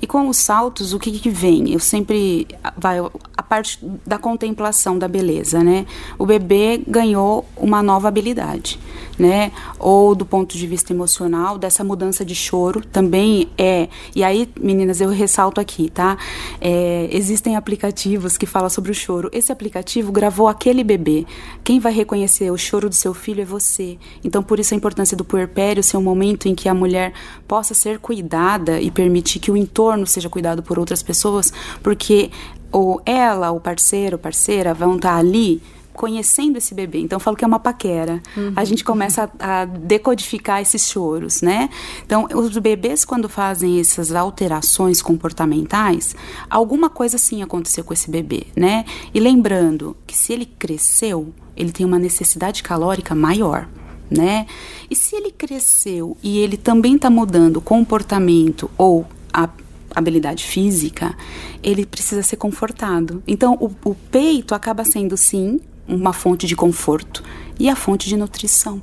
E 0.00 0.06
com 0.06 0.28
os 0.28 0.36
saltos, 0.36 0.92
o 0.92 0.98
que, 0.98 1.10
que 1.12 1.30
vem? 1.30 1.72
Eu 1.72 1.80
sempre 1.80 2.46
vai 2.76 2.98
a 3.36 3.42
parte 3.42 3.78
da 4.06 4.18
contemplação 4.18 4.98
da 4.98 5.06
beleza, 5.06 5.62
né? 5.62 5.86
O 6.18 6.24
bebê 6.24 6.82
ganhou 6.86 7.46
uma 7.56 7.82
nova 7.82 8.08
habilidade, 8.08 8.78
né? 9.18 9.52
Ou 9.78 10.14
do 10.14 10.24
ponto 10.24 10.56
de 10.56 10.66
vista 10.66 10.92
emocional, 10.92 11.58
dessa 11.58 11.84
mudança 11.84 12.24
de 12.24 12.34
choro 12.34 12.80
também 12.80 13.48
é. 13.58 13.88
E 14.14 14.24
aí, 14.24 14.48
meninas, 14.58 15.00
eu 15.00 15.10
ressalto 15.10 15.60
aqui, 15.60 15.90
tá? 15.90 16.16
É, 16.60 17.08
existem 17.12 17.56
aplicativos 17.56 18.36
que 18.38 18.46
falam 18.46 18.70
sobre 18.70 18.90
o 18.90 18.94
choro. 18.94 19.28
Esse 19.32 19.52
aplicativo 19.52 20.10
gravou 20.12 20.48
aquele 20.48 20.82
bebê. 20.82 21.26
Quem 21.62 21.78
vai 21.78 21.92
reconhecer 21.92 22.50
o 22.50 22.56
choro 22.56 22.88
do 22.88 22.94
seu 22.94 23.12
filho 23.12 23.42
é 23.42 23.44
você. 23.44 23.98
Então, 24.24 24.42
por 24.42 24.58
isso 24.58 24.74
a 24.74 24.76
importância 24.76 25.16
do 25.16 25.24
puerpério 25.24 25.82
ser 25.82 25.96
um 25.96 26.02
momento 26.02 26.48
em 26.48 26.54
que 26.54 26.68
a 26.68 26.74
mulher 26.74 27.12
possa 27.46 27.74
ser 27.74 27.98
cuidada 27.98 28.80
e 28.80 28.90
permitir 28.90 29.40
que 29.40 29.50
o 29.50 29.56
entorno 29.56 29.85
entorno 29.86 30.06
seja 30.06 30.28
cuidado 30.28 30.62
por 30.62 30.78
outras 30.78 31.02
pessoas, 31.02 31.52
porque 31.82 32.30
ou 32.72 33.00
ela, 33.06 33.50
o 33.52 33.60
parceiro, 33.60 34.18
parceira 34.18 34.74
vão 34.74 34.96
estar 34.96 35.16
ali 35.16 35.62
conhecendo 35.94 36.58
esse 36.58 36.74
bebê. 36.74 36.98
Então, 36.98 37.16
eu 37.16 37.20
falo 37.20 37.36
que 37.36 37.44
é 37.44 37.46
uma 37.46 37.58
paquera. 37.58 38.20
Uhum. 38.36 38.52
A 38.54 38.64
gente 38.64 38.84
começa 38.84 39.30
a, 39.38 39.62
a, 39.62 39.64
decodificar 39.64 40.60
esses 40.60 40.88
choros, 40.88 41.40
né? 41.40 41.70
Então, 42.04 42.28
os 42.34 42.58
bebês, 42.58 43.02
quando 43.02 43.30
fazem 43.30 43.80
essas 43.80 44.12
alterações 44.12 45.00
comportamentais, 45.00 46.14
alguma 46.50 46.90
coisa 46.90 47.16
sim 47.16 47.42
aconteceu 47.42 47.82
com 47.82 47.94
esse 47.94 48.10
bebê, 48.10 48.46
né? 48.54 48.84
E 49.14 49.20
lembrando 49.20 49.96
que 50.06 50.14
se 50.14 50.34
ele 50.34 50.44
cresceu, 50.44 51.32
ele 51.56 51.72
tem 51.72 51.86
uma 51.86 51.98
necessidade 51.98 52.62
calórica 52.62 53.14
maior. 53.14 53.66
Né? 54.08 54.46
E 54.88 54.94
se 54.94 55.16
ele 55.16 55.32
cresceu 55.32 56.16
e 56.22 56.38
ele 56.38 56.56
também 56.56 56.94
está 56.94 57.10
mudando 57.10 57.56
o 57.56 57.60
comportamento 57.60 58.70
ou 58.78 59.04
a 59.32 59.48
habilidade 59.96 60.44
física, 60.44 61.16
ele 61.62 61.86
precisa 61.86 62.22
ser 62.22 62.36
confortado. 62.36 63.22
Então, 63.26 63.54
o, 63.60 63.70
o 63.88 63.94
peito 63.94 64.54
acaba 64.54 64.84
sendo, 64.84 65.16
sim, 65.16 65.58
uma 65.88 66.12
fonte 66.12 66.46
de 66.46 66.54
conforto 66.54 67.22
e 67.58 67.68
a 67.68 67.74
fonte 67.74 68.08
de 68.08 68.16
nutrição. 68.16 68.82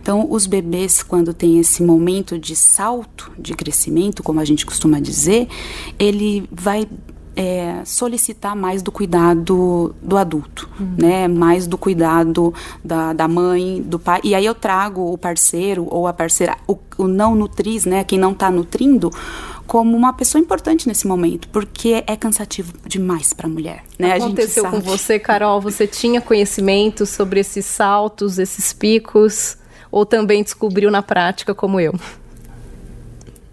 Então, 0.00 0.26
os 0.30 0.46
bebês, 0.46 1.02
quando 1.02 1.32
tem 1.32 1.58
esse 1.58 1.82
momento 1.82 2.38
de 2.38 2.54
salto 2.54 3.32
de 3.38 3.54
crescimento, 3.54 4.22
como 4.22 4.40
a 4.40 4.44
gente 4.44 4.66
costuma 4.66 5.00
dizer, 5.00 5.48
ele 5.98 6.46
vai 6.50 6.86
é, 7.36 7.82
solicitar 7.84 8.56
mais 8.56 8.82
do 8.82 8.90
cuidado 8.90 9.94
do 10.02 10.16
adulto, 10.16 10.68
uhum. 10.78 10.94
né? 10.98 11.28
Mais 11.28 11.66
do 11.66 11.78
cuidado 11.78 12.52
da, 12.84 13.12
da 13.12 13.28
mãe, 13.28 13.80
do 13.80 13.98
pai. 13.98 14.20
E 14.24 14.34
aí 14.34 14.44
eu 14.44 14.54
trago 14.54 15.12
o 15.12 15.16
parceiro 15.16 15.86
ou 15.88 16.06
a 16.06 16.12
parceira, 16.12 16.56
o, 16.66 16.76
o 16.98 17.06
não 17.06 17.34
nutriz, 17.34 17.84
né? 17.84 18.04
Quem 18.04 18.18
não 18.18 18.32
está 18.32 18.50
nutrindo, 18.50 19.10
como 19.70 19.96
uma 19.96 20.12
pessoa 20.12 20.42
importante 20.42 20.88
nesse 20.88 21.06
momento, 21.06 21.48
porque 21.50 22.02
é 22.04 22.16
cansativo 22.16 22.74
demais 22.88 23.32
para 23.32 23.46
a 23.46 23.48
mulher. 23.48 23.84
Né? 23.96 24.14
Aconteceu 24.14 24.68
com 24.68 24.80
você, 24.80 25.16
Carol? 25.16 25.60
Você 25.60 25.86
tinha 25.86 26.20
conhecimento 26.20 27.06
sobre 27.06 27.38
esses 27.38 27.66
saltos, 27.66 28.40
esses 28.40 28.72
picos, 28.72 29.56
ou 29.88 30.04
também 30.04 30.42
descobriu 30.42 30.90
na 30.90 31.02
prática 31.02 31.54
como 31.54 31.78
eu? 31.78 31.94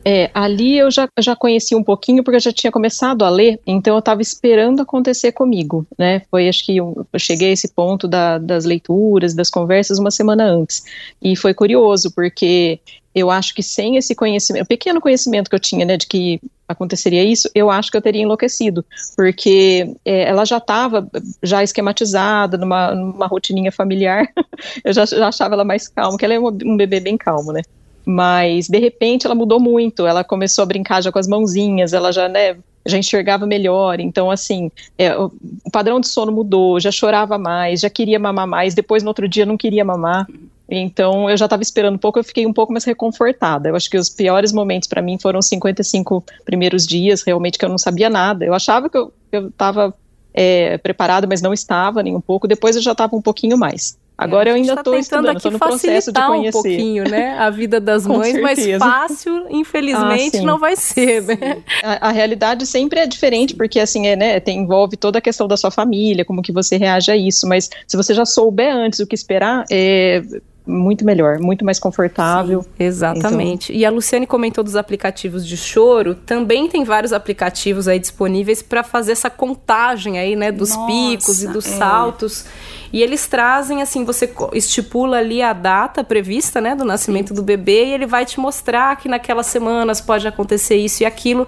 É, 0.03 0.31
ali 0.33 0.79
eu 0.79 0.89
já, 0.89 1.07
já 1.19 1.35
conheci 1.35 1.75
um 1.75 1.83
pouquinho 1.83 2.23
porque 2.23 2.37
eu 2.37 2.41
já 2.41 2.51
tinha 2.51 2.71
começado 2.71 3.23
a 3.23 3.29
ler, 3.29 3.59
então 3.67 3.93
eu 3.93 3.99
estava 3.99 4.19
esperando 4.19 4.81
acontecer 4.81 5.33
comigo, 5.33 5.85
né? 5.99 6.23
Foi 6.31 6.49
acho 6.49 6.65
que 6.65 6.77
eu, 6.77 7.05
eu 7.13 7.19
cheguei 7.19 7.49
a 7.49 7.51
esse 7.51 7.67
ponto 7.67 8.07
da, 8.07 8.39
das 8.39 8.65
leituras, 8.65 9.35
das 9.35 9.51
conversas 9.51 9.99
uma 9.99 10.09
semana 10.09 10.45
antes. 10.45 10.83
E 11.21 11.35
foi 11.35 11.53
curioso, 11.53 12.09
porque 12.15 12.79
eu 13.17 13.31
acho 13.31 13.55
que 13.55 13.63
sem 13.63 13.97
esse 13.97 14.13
conhecimento, 14.13 14.63
o 14.63 14.67
pequeno 14.67 15.01
conhecimento 15.01 15.49
que 15.49 15.55
eu 15.55 15.59
tinha, 15.59 15.83
né, 15.83 15.97
de 15.97 16.05
que 16.05 16.39
aconteceria 16.67 17.23
isso, 17.23 17.49
eu 17.55 17.71
acho 17.71 17.89
que 17.89 17.97
eu 17.97 18.01
teria 18.01 18.21
enlouquecido, 18.21 18.85
porque 19.15 19.91
é, 20.05 20.29
ela 20.29 20.45
já 20.45 20.57
estava 20.57 21.09
já 21.41 21.63
esquematizada 21.63 22.59
numa, 22.59 22.93
numa 22.93 23.25
rotininha 23.25 23.71
familiar, 23.71 24.27
eu 24.85 24.93
já, 24.93 25.03
já, 25.05 25.29
achava 25.29 25.55
ela 25.55 25.63
mais 25.63 25.87
calma, 25.87 26.15
que 26.15 26.25
ela 26.25 26.35
é 26.35 26.39
um, 26.39 26.77
bebê 26.77 26.99
bem 26.99 27.17
calmo, 27.17 27.51
né, 27.51 27.63
mas 28.05 28.67
de 28.67 28.77
repente 28.77 29.25
ela 29.25 29.33
mudou 29.33 29.59
muito, 29.59 30.05
ela 30.05 30.23
começou 30.23 30.61
a 30.61 30.67
brincar 30.67 31.01
já 31.01 31.11
com 31.11 31.17
as 31.17 31.27
mãozinhas, 31.27 31.93
ela 31.93 32.11
já, 32.11 32.29
né, 32.29 32.55
já 32.85 32.99
enxergava 32.99 33.47
melhor, 33.47 33.99
então 33.99 34.29
assim, 34.29 34.69
é, 34.95 35.17
o 35.17 35.31
padrão 35.71 35.99
de 35.99 36.07
sono 36.07 36.31
mudou, 36.31 36.79
já 36.79 36.91
chorava 36.91 37.39
mais, 37.39 37.79
já 37.79 37.89
queria 37.89 38.19
mamar 38.19 38.45
mais, 38.45 38.75
depois 38.75 39.01
no 39.01 39.09
outro 39.09 39.27
dia 39.27 39.43
não 39.43 39.57
queria 39.57 39.83
mamar, 39.83 40.27
então, 40.69 41.29
eu 41.29 41.37
já 41.37 41.45
estava 41.45 41.63
esperando 41.63 41.95
um 41.95 41.99
pouco, 41.99 42.19
eu 42.19 42.23
fiquei 42.23 42.45
um 42.45 42.53
pouco 42.53 42.73
mais 42.73 42.83
reconfortada. 42.83 43.69
Eu 43.69 43.75
acho 43.75 43.89
que 43.89 43.97
os 43.97 44.09
piores 44.09 44.51
momentos 44.51 44.87
para 44.87 45.01
mim 45.01 45.17
foram 45.17 45.39
os 45.39 45.47
55 45.47 46.23
primeiros 46.43 46.85
dias, 46.85 47.23
realmente 47.23 47.57
que 47.57 47.63
eu 47.63 47.69
não 47.69 47.77
sabia 47.77 48.09
nada. 48.09 48.43
Eu 48.43 48.53
achava 48.53 48.89
que 48.89 48.97
eu 48.97 49.13
estava 49.31 49.93
é, 50.33 50.77
preparada, 50.77 51.25
mas 51.25 51.41
não 51.41 51.53
estava 51.53 52.03
nem 52.03 52.15
um 52.15 52.21
pouco. 52.21 52.47
Depois 52.47 52.75
eu 52.75 52.81
já 52.81 52.91
estava 52.91 53.15
um 53.15 53.21
pouquinho 53.21 53.57
mais. 53.57 53.97
Agora 54.17 54.49
é, 54.49 54.51
eu 54.51 54.55
ainda 54.55 54.73
estou 54.73 54.93
tá 54.93 54.99
estudando, 54.99 55.37
estou 55.37 55.51
no 55.51 55.59
processo 55.59 56.11
de 56.11 56.19
conhecer. 56.19 56.57
um 56.57 56.61
pouquinho, 56.61 57.03
né, 57.03 57.37
a 57.37 57.51
vida 57.51 57.79
das 57.79 58.05
mães, 58.07 58.41
mas 58.41 58.59
fácil, 58.79 59.45
infelizmente, 59.47 60.37
ah, 60.37 60.41
não 60.41 60.57
vai 60.57 60.75
ser, 60.75 61.21
né? 61.21 61.61
A, 61.83 62.07
a, 62.07 62.11
realidade 62.11 62.65
sempre 62.65 62.99
é 62.99 63.05
diferente, 63.05 63.55
porque 63.55 63.79
assim, 63.79 64.07
é, 64.07 64.15
né, 64.15 64.39
tem, 64.39 64.57
envolve 64.57 64.97
toda 64.97 65.19
a 65.19 65.21
questão 65.21 65.47
da 65.47 65.55
sua 65.55 65.69
família, 65.69 66.25
como 66.25 66.41
que 66.41 66.51
você 66.51 66.77
reage 66.77 67.11
a 67.11 67.15
isso, 67.15 67.47
mas 67.47 67.69
se 67.85 67.95
você 67.95 68.11
já 68.11 68.25
souber 68.25 68.75
antes 68.75 68.99
o 68.99 69.05
que 69.05 69.13
esperar, 69.13 69.65
é, 69.69 70.23
muito 70.67 71.05
melhor, 71.05 71.39
muito 71.39 71.63
mais 71.63 71.79
confortável. 71.79 72.61
Sim, 72.61 72.69
exatamente. 72.79 73.71
Então... 73.71 73.81
E 73.81 73.85
a 73.85 73.89
Luciane 73.89 74.27
comentou 74.27 74.63
dos 74.63 74.75
aplicativos 74.75 75.47
de 75.47 75.55
choro, 75.55 76.13
também 76.13 76.67
tem 76.67 76.83
vários 76.83 77.13
aplicativos 77.13 77.87
aí 77.87 77.99
disponíveis 77.99 78.61
para 78.61 78.83
fazer 78.83 79.13
essa 79.13 79.29
contagem 79.29 80.19
aí, 80.19 80.35
né, 80.35 80.51
dos 80.51 80.75
Nossa, 80.75 80.87
picos 80.87 81.43
e 81.43 81.47
dos 81.47 81.65
é. 81.65 81.77
saltos. 81.77 82.45
E 82.91 83.01
eles 83.01 83.27
trazem 83.27 83.81
assim, 83.81 84.05
você 84.05 84.31
estipula 84.53 85.17
ali 85.17 85.41
a 85.41 85.53
data 85.53 86.03
prevista, 86.03 86.61
né, 86.61 86.75
do 86.75 86.85
nascimento 86.85 87.29
Sim. 87.29 87.35
do 87.35 87.43
bebê 87.43 87.85
e 87.85 87.93
ele 87.93 88.05
vai 88.05 88.25
te 88.25 88.39
mostrar 88.39 88.95
que 88.97 89.09
naquelas 89.09 89.47
semanas 89.47 89.99
pode 89.99 90.27
acontecer 90.27 90.75
isso 90.77 91.03
e 91.03 91.05
aquilo 91.05 91.47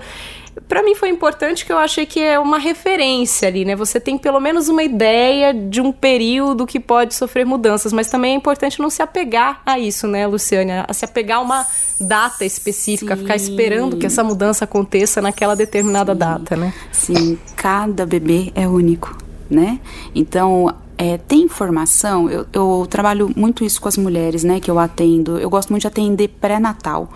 para 0.68 0.84
mim 0.84 0.96
foi 0.96 1.10
importante 1.10 1.66
que 1.66 1.72
eu 1.72 1.78
achei 1.78 2.06
que 2.06 2.20
é 2.20 2.40
uma 2.40 2.58
referência 2.58 3.48
ali, 3.48 3.66
né? 3.66 3.76
Você 3.76 4.00
tem 4.00 4.18
pelo 4.18 4.40
menos 4.40 4.68
uma 4.68 4.84
ideia 4.84 5.54
de 5.54 5.82
um 5.82 5.92
período 5.92 6.66
que 6.66 6.80
pode 6.80 7.16
sofrer 7.16 7.46
mudanças, 7.46 7.94
mas 7.94 8.10
também 8.10 8.34
é 8.34 8.36
importante 8.36 8.80
não 8.80 8.90
se 8.90 9.02
apegar 9.02 9.62
a 9.66 9.80
isso, 9.80 10.08
né, 10.08 10.26
Luciane? 10.28 10.72
A 10.88 10.94
se 10.94 11.06
apegar 11.06 11.38
a 11.38 11.42
uma 11.42 11.66
data 12.00 12.46
específica, 12.46 13.16
Sim. 13.16 13.22
ficar 13.22 13.36
esperando 13.36 13.98
que 13.98 14.06
essa 14.06 14.24
mudança 14.24 14.66
aconteça 14.66 15.22
naquela 15.22 15.56
determinada 15.56 16.14
Sim. 16.14 16.20
data, 16.20 16.56
né? 16.56 16.74
Sim, 16.92 17.38
cada 17.56 18.06
bebê 18.06 18.52
é 18.56 18.68
único, 18.68 19.18
né? 19.50 19.80
Então, 20.16 20.74
é, 21.00 21.18
tem 21.18 21.44
informação, 21.44 22.30
eu, 22.30 22.46
eu 22.52 22.86
trabalho 22.90 23.32
muito 23.34 23.64
isso 23.64 23.80
com 23.80 23.88
as 23.88 23.96
mulheres, 23.96 24.44
né, 24.44 24.60
que 24.60 24.70
eu 24.70 24.78
atendo. 24.78 25.40
Eu 25.40 25.50
gosto 25.50 25.70
muito 25.70 25.84
de 25.84 25.88
atender 25.88 26.28
pré-natal 26.28 27.10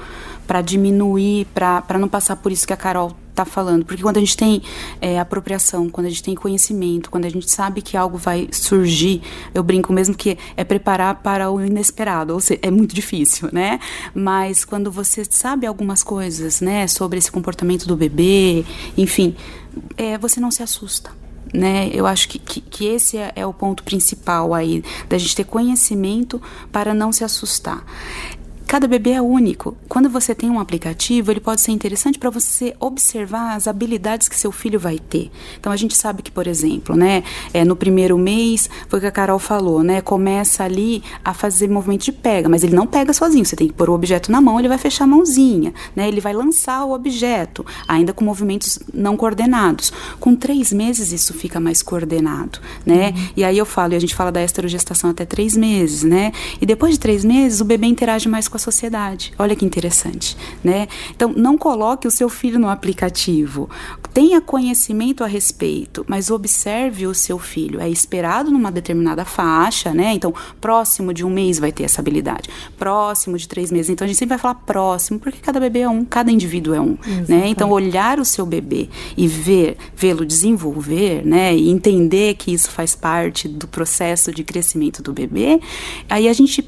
para 0.48 0.62
diminuir, 0.62 1.46
para 1.54 2.00
não 2.00 2.08
passar 2.08 2.38
por 2.38 2.50
isso 2.50 2.66
que 2.66 2.72
a 2.72 2.78
Carol 2.78 3.12
está 3.30 3.44
falando. 3.44 3.84
Porque 3.84 4.02
quando 4.02 4.16
a 4.16 4.20
gente 4.22 4.38
tem 4.38 4.62
é, 5.02 5.20
apropriação, 5.20 5.90
quando 5.90 6.08
a 6.08 6.10
gente 6.10 6.24
tem 6.24 6.34
conhecimento, 6.34 7.12
quando 7.12 7.26
a 7.26 7.30
gente 7.30 7.52
sabe 7.52 7.82
que 7.82 7.98
algo 7.98 8.18
vai 8.18 8.48
surgir, 8.54 9.22
eu 9.54 9.62
brinco 9.62 9.92
mesmo 9.92 10.16
que 10.16 10.38
é 10.56 10.64
preparar 10.64 11.16
para 11.16 11.52
o 11.52 11.62
inesperado, 11.62 12.34
ou 12.34 12.40
seja, 12.40 12.62
é 12.64 12.72
muito 12.72 12.96
difícil, 12.96 13.50
né? 13.52 13.82
Mas 14.16 14.64
quando 14.64 14.90
você 14.90 15.26
sabe 15.30 15.68
algumas 15.68 16.04
coisas, 16.04 16.62
né, 16.62 16.88
sobre 16.88 17.20
esse 17.20 17.30
comportamento 17.30 17.86
do 17.86 17.98
bebê, 17.98 18.64
enfim, 18.98 19.36
é, 19.98 20.18
você 20.18 20.40
não 20.40 20.52
se 20.52 20.64
assusta. 20.64 21.12
Né? 21.54 21.90
Eu 21.94 22.08
acho 22.08 22.28
que, 22.28 22.40
que, 22.40 22.60
que 22.62 22.88
esse 22.88 23.18
é, 23.18 23.32
é, 23.36 23.46
o 23.46 23.54
ponto 23.54 23.84
principal 23.84 24.54
aí, 24.54 24.84
da 25.08 25.18
gente 25.18 25.36
ter 25.36 25.44
conhecimento 25.44 26.42
para 26.72 26.94
não 26.94 27.12
se 27.12 27.24
assustar. 27.24 27.86
Cada 28.74 28.88
bebê 28.88 29.12
é 29.12 29.22
único. 29.22 29.78
Quando 29.88 30.10
você 30.10 30.34
tem 30.34 30.50
um 30.50 30.60
aplicativo, 30.60 31.30
ele 31.30 31.40
pode 31.40 31.62
ser 31.62 31.72
interessante 31.72 32.18
para 32.18 32.32
você 32.32 32.74
observar 32.80 33.56
as 33.56 33.68
habilidades 33.68 34.28
que 34.28 34.36
seu 34.36 34.52
filho 34.52 34.80
vai 34.80 34.98
ter. 34.98 35.30
Então 35.60 35.72
a 35.72 35.76
gente 35.76 35.96
sabe 35.96 36.24
que, 36.24 36.32
por 36.32 36.48
exemplo, 36.48 36.96
né, 36.96 37.24
é, 37.54 37.64
no 37.64 37.76
primeiro 37.76 38.18
mês, 38.18 38.68
foi 38.90 38.98
o 38.98 39.00
que 39.00 39.08
a 39.08 39.12
Carol 39.12 39.38
falou, 39.38 39.84
né, 39.84 40.02
começa 40.02 40.64
ali 40.64 41.04
a 41.24 41.36
fazer 41.36 41.70
movimento 41.70 42.06
de 42.06 42.12
pega, 42.12 42.50
mas 42.50 42.64
ele 42.64 42.76
não 42.76 42.88
pega 42.88 43.14
sozinho. 43.14 43.46
Você 43.46 43.56
tem 43.56 43.68
que 43.68 43.76
pôr 43.76 43.92
o 43.92 43.94
objeto 43.94 44.32
na 44.32 44.42
mão, 44.42 44.58
ele 44.58 44.68
vai 44.68 44.80
fechar 44.80 45.04
a 45.04 45.08
mãozinha, 45.08 45.72
né, 45.96 46.08
ele 46.08 46.20
vai 46.20 46.34
lançar 46.34 46.84
o 46.84 46.94
objeto, 46.94 47.64
ainda 47.88 48.12
com 48.12 48.26
movimentos 48.26 48.80
não 48.92 49.16
coordenados. 49.16 49.94
Com 50.20 50.36
três 50.36 50.74
meses 50.74 51.12
isso 51.12 51.32
fica 51.32 51.60
mais 51.60 51.84
coordenado, 51.84 52.58
né? 52.84 53.10
Uhum. 53.16 53.28
E 53.38 53.44
aí 53.44 53.56
eu 53.56 53.68
falo, 53.68 53.94
e 53.94 53.96
a 53.96 54.00
gente 54.00 54.16
fala 54.16 54.32
da 54.32 54.44
esterogestação 54.44 55.12
até 55.12 55.26
três 55.26 55.56
meses, 55.56 56.02
né? 56.02 56.32
E 56.60 56.66
depois 56.66 56.94
de 56.94 57.00
três 57.00 57.24
meses 57.24 57.62
o 57.62 57.66
bebê 57.66 57.86
interage 57.86 58.28
mais 58.28 58.48
com 58.48 58.58
a 58.58 58.63
sociedade. 58.64 59.34
Olha 59.38 59.56
que 59.56 59.66
interessante, 59.66 60.38
né? 60.64 60.88
Então, 61.16 61.34
não 61.36 61.58
coloque 61.58 62.08
o 62.08 62.12
seu 62.12 62.30
filho 62.30 62.60
no 62.60 62.70
aplicativo. 62.70 63.70
Tenha 64.14 64.40
conhecimento 64.40 65.24
a 65.24 65.28
respeito, 65.28 66.06
mas 66.08 66.30
observe 66.30 67.08
o 67.08 67.14
seu 67.14 67.40
filho. 67.40 67.80
É 67.80 67.90
esperado 67.90 68.52
numa 68.52 68.72
determinada 68.72 69.26
faixa, 69.26 69.94
né? 69.94 70.14
Então, 70.14 70.34
próximo 70.62 71.14
de 71.14 71.26
um 71.26 71.30
mês 71.30 71.60
vai 71.60 71.72
ter 71.72 71.84
essa 71.84 72.02
habilidade. 72.02 72.50
Próximo 72.78 73.38
de 73.38 73.48
três 73.48 73.72
meses. 73.72 73.90
Então, 73.90 74.06
a 74.06 74.08
gente 74.08 74.18
sempre 74.18 74.36
vai 74.36 74.40
falar 74.40 74.56
próximo, 74.56 75.20
porque 75.20 75.40
cada 75.40 75.60
bebê 75.60 75.80
é 75.80 75.90
um, 75.90 76.06
cada 76.06 76.32
indivíduo 76.32 76.74
é 76.74 76.82
um, 76.82 76.98
né? 77.28 77.48
Então, 77.48 77.70
olhar 77.72 78.20
o 78.20 78.26
seu 78.26 78.46
bebê 78.46 78.90
e 79.18 79.28
ver, 79.28 79.78
vê-lo 79.96 80.26
desenvolver, 80.26 81.26
né? 81.26 81.56
E 81.56 81.70
entender 81.70 82.36
que 82.36 82.54
isso 82.54 82.70
faz 82.70 82.96
parte 82.96 83.48
do 83.48 83.68
processo 83.68 84.32
de 84.32 84.44
crescimento 84.44 85.02
do 85.02 85.12
bebê, 85.12 85.60
aí 86.10 86.28
a 86.28 86.34
gente 86.34 86.62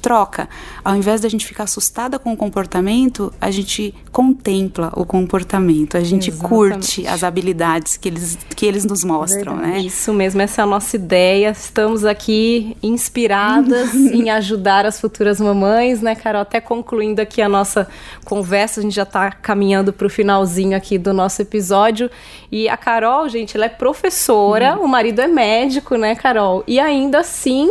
troca. 0.00 0.48
Ao 0.84 0.96
invés 0.96 1.20
da 1.20 1.28
gente 1.28 1.46
ficar 1.46 1.64
assustada 1.64 2.18
com 2.18 2.32
o 2.32 2.36
comportamento, 2.36 3.32
a 3.40 3.50
gente 3.50 3.94
contempla 4.10 4.90
o 4.96 5.04
comportamento, 5.04 5.96
a 5.96 6.00
gente 6.00 6.30
Exatamente. 6.30 6.48
curte 6.48 7.06
as 7.06 7.22
habilidades 7.22 7.96
que 7.96 8.08
eles, 8.08 8.38
que 8.56 8.64
eles 8.64 8.84
nos 8.84 9.04
mostram, 9.04 9.56
Verdade. 9.56 9.72
né? 9.72 9.80
Isso 9.80 10.12
mesmo, 10.12 10.40
essa 10.40 10.62
é 10.62 10.64
a 10.64 10.66
nossa 10.66 10.96
ideia. 10.96 11.50
Estamos 11.50 12.04
aqui 12.04 12.76
inspiradas 12.82 13.94
em 13.94 14.30
ajudar 14.30 14.86
as 14.86 15.00
futuras 15.00 15.40
mamães, 15.40 16.00
né, 16.00 16.14
Carol? 16.14 16.42
Até 16.42 16.60
concluindo 16.60 17.20
aqui 17.20 17.42
a 17.42 17.48
nossa 17.48 17.86
conversa, 18.24 18.80
a 18.80 18.82
gente 18.82 18.94
já 18.94 19.02
está 19.02 19.30
caminhando 19.30 19.92
para 19.92 20.06
o 20.06 20.10
finalzinho 20.10 20.76
aqui 20.76 20.96
do 20.96 21.12
nosso 21.12 21.42
episódio. 21.42 22.10
E 22.50 22.68
a 22.68 22.76
Carol, 22.76 23.28
gente, 23.28 23.56
ela 23.56 23.66
é 23.66 23.68
professora, 23.68 24.76
hum. 24.78 24.84
o 24.84 24.88
marido 24.88 25.20
é 25.20 25.26
médico, 25.26 25.96
né, 25.96 26.14
Carol? 26.14 26.64
E 26.66 26.80
ainda 26.80 27.20
assim 27.20 27.70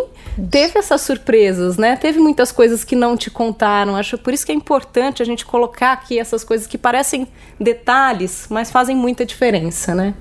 teve 0.49 0.79
essas 0.79 1.01
surpresas, 1.01 1.77
né? 1.77 1.95
Teve 1.95 2.19
muitas 2.19 2.51
coisas 2.51 2.83
que 2.83 2.95
não 2.95 3.17
te 3.17 3.29
contaram. 3.29 3.95
Acho 3.95 4.17
por 4.17 4.33
isso 4.33 4.45
que 4.45 4.51
é 4.51 4.55
importante 4.55 5.21
a 5.21 5.25
gente 5.25 5.45
colocar 5.45 5.93
aqui 5.93 6.19
essas 6.19 6.43
coisas 6.43 6.67
que 6.67 6.77
parecem 6.77 7.27
detalhes, 7.59 8.47
mas 8.49 8.71
fazem 8.71 8.95
muita 8.95 9.25
diferença, 9.25 9.93
né? 9.93 10.13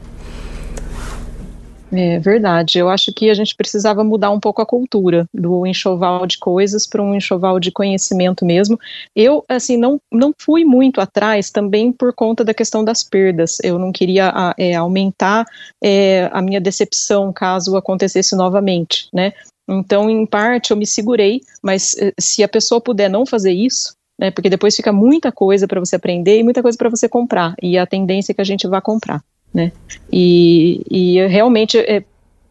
É 1.92 2.18
verdade. 2.18 2.78
Eu 2.78 2.88
acho 2.88 3.12
que 3.12 3.30
a 3.30 3.34
gente 3.34 3.54
precisava 3.54 4.02
mudar 4.02 4.30
um 4.30 4.40
pouco 4.40 4.60
a 4.60 4.66
cultura 4.66 5.28
do 5.32 5.66
enxoval 5.66 6.26
de 6.26 6.38
coisas 6.38 6.86
para 6.86 7.02
um 7.02 7.14
enxoval 7.14 7.60
de 7.60 7.70
conhecimento 7.70 8.44
mesmo. 8.44 8.78
Eu, 9.14 9.44
assim, 9.48 9.76
não, 9.76 10.00
não 10.12 10.32
fui 10.36 10.64
muito 10.64 11.00
atrás 11.00 11.50
também 11.50 11.92
por 11.92 12.12
conta 12.12 12.44
da 12.44 12.52
questão 12.52 12.84
das 12.84 13.04
perdas. 13.04 13.58
Eu 13.62 13.78
não 13.78 13.92
queria 13.92 14.54
é, 14.58 14.74
aumentar 14.74 15.46
é, 15.82 16.28
a 16.32 16.42
minha 16.42 16.60
decepção 16.60 17.32
caso 17.32 17.76
acontecesse 17.76 18.34
novamente, 18.34 19.08
né? 19.12 19.32
Então, 19.68 20.08
em 20.08 20.24
parte, 20.24 20.70
eu 20.70 20.76
me 20.76 20.86
segurei, 20.86 21.40
mas 21.62 21.96
eh, 21.98 22.12
se 22.18 22.42
a 22.42 22.48
pessoa 22.48 22.80
puder 22.80 23.10
não 23.10 23.26
fazer 23.26 23.52
isso, 23.52 23.94
né, 24.18 24.30
porque 24.30 24.48
depois 24.48 24.76
fica 24.76 24.92
muita 24.92 25.30
coisa 25.32 25.66
para 25.66 25.80
você 25.80 25.96
aprender 25.96 26.38
e 26.38 26.42
muita 26.42 26.62
coisa 26.62 26.78
para 26.78 26.88
você 26.88 27.08
comprar, 27.08 27.54
e 27.60 27.76
a 27.76 27.86
tendência 27.86 28.32
é 28.32 28.34
que 28.34 28.40
a 28.40 28.44
gente 28.44 28.66
vá 28.66 28.80
comprar. 28.80 29.22
Né? 29.52 29.72
E, 30.12 30.82
e 30.90 31.26
realmente 31.26 31.78
é, 31.78 32.04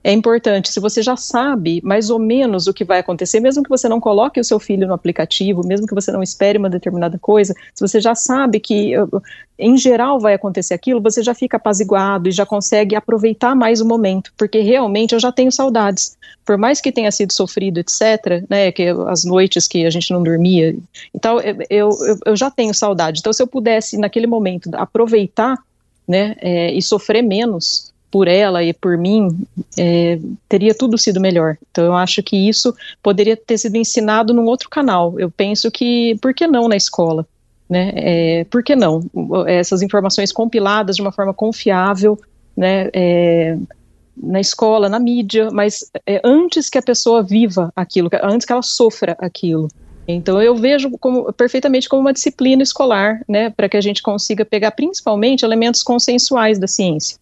é 0.05 0.11
importante, 0.11 0.71
se 0.71 0.79
você 0.79 1.01
já 1.01 1.17
sabe 1.17 1.81
mais 1.83 2.11
ou 2.11 2.19
menos 2.19 2.67
o 2.67 2.73
que 2.75 2.85
vai 2.85 2.99
acontecer, 2.99 3.39
mesmo 3.39 3.63
que 3.63 3.69
você 3.71 3.89
não 3.89 3.99
coloque 3.99 4.39
o 4.39 4.43
seu 4.43 4.59
filho 4.59 4.85
no 4.85 4.93
aplicativo, 4.93 5.65
mesmo 5.65 5.87
que 5.87 5.95
você 5.95 6.11
não 6.11 6.21
espere 6.21 6.59
uma 6.59 6.69
determinada 6.69 7.17
coisa, 7.17 7.55
se 7.73 7.81
você 7.81 7.99
já 7.99 8.13
sabe 8.13 8.59
que 8.59 8.93
em 9.57 9.75
geral 9.75 10.19
vai 10.19 10.35
acontecer 10.35 10.75
aquilo, 10.75 11.01
você 11.01 11.23
já 11.23 11.33
fica 11.33 11.57
apaziguado 11.57 12.29
e 12.29 12.31
já 12.31 12.45
consegue 12.45 12.95
aproveitar 12.95 13.55
mais 13.55 13.81
o 13.81 13.85
momento, 13.85 14.31
porque 14.37 14.59
realmente 14.59 15.13
eu 15.13 15.19
já 15.19 15.31
tenho 15.31 15.51
saudades. 15.51 16.15
Por 16.45 16.55
mais 16.55 16.79
que 16.79 16.91
tenha 16.91 17.11
sido 17.11 17.33
sofrido, 17.33 17.79
etc., 17.79 18.45
né, 18.47 18.71
que 18.71 18.83
as 19.07 19.23
noites 19.23 19.67
que 19.67 19.87
a 19.87 19.89
gente 19.89 20.11
não 20.11 20.21
dormia, 20.21 20.75
então 21.15 21.41
eu, 21.41 21.57
eu, 21.67 21.89
eu 22.27 22.35
já 22.35 22.51
tenho 22.51 22.75
saudade. 22.75 23.21
Então, 23.21 23.33
se 23.33 23.41
eu 23.41 23.47
pudesse, 23.47 23.97
naquele 23.97 24.27
momento, 24.27 24.69
aproveitar 24.73 25.57
né, 26.07 26.35
é, 26.39 26.71
e 26.71 26.79
sofrer 26.79 27.23
menos, 27.23 27.94
por 28.15 28.29
ela 28.29 28.63
e 28.63 28.71
por 28.71 28.97
mim, 28.97 29.45
é, 29.77 30.17
teria 30.47 30.73
tudo 30.73 30.97
sido 30.97 31.19
melhor. 31.19 31.57
Então 31.69 31.83
eu 31.83 31.93
acho 31.93 32.23
que 32.23 32.47
isso 32.47 32.73
poderia 33.03 33.35
ter 33.35 33.57
sido 33.57 33.75
ensinado 33.75 34.33
num 34.33 34.45
outro 34.45 34.69
canal. 34.69 35.19
Eu 35.19 35.29
penso 35.29 35.69
que, 35.69 36.17
por 36.21 36.33
que 36.33 36.47
não 36.47 36.69
na 36.69 36.77
escola? 36.77 37.27
Né? 37.69 37.91
É, 37.93 38.43
por 38.45 38.63
que 38.63 38.73
não? 38.73 39.01
Essas 39.45 39.81
informações 39.81 40.31
compiladas 40.31 40.95
de 40.95 41.01
uma 41.01 41.11
forma 41.11 41.33
confiável, 41.33 42.17
né? 42.55 42.89
É, 42.93 43.57
na 44.15 44.39
escola, 44.39 44.87
na 44.87 44.97
mídia, 44.97 45.49
mas 45.51 45.91
é, 46.07 46.21
antes 46.23 46.69
que 46.69 46.77
a 46.77 46.81
pessoa 46.81 47.21
viva 47.21 47.69
aquilo, 47.75 48.09
antes 48.23 48.45
que 48.45 48.53
ela 48.53 48.61
sofra 48.61 49.17
aquilo. 49.19 49.67
Então 50.07 50.41
eu 50.41 50.55
vejo 50.55 50.89
como, 50.99 51.33
perfeitamente 51.33 51.89
como 51.89 51.99
uma 51.99 52.13
disciplina 52.13 52.63
escolar, 52.63 53.19
né, 53.27 53.49
para 53.49 53.67
que 53.67 53.75
a 53.75 53.81
gente 53.81 54.01
consiga 54.01 54.45
pegar 54.45 54.71
principalmente 54.71 55.43
elementos 55.43 55.83
consensuais 55.83 56.57
da 56.57 56.67
ciência. 56.67 57.17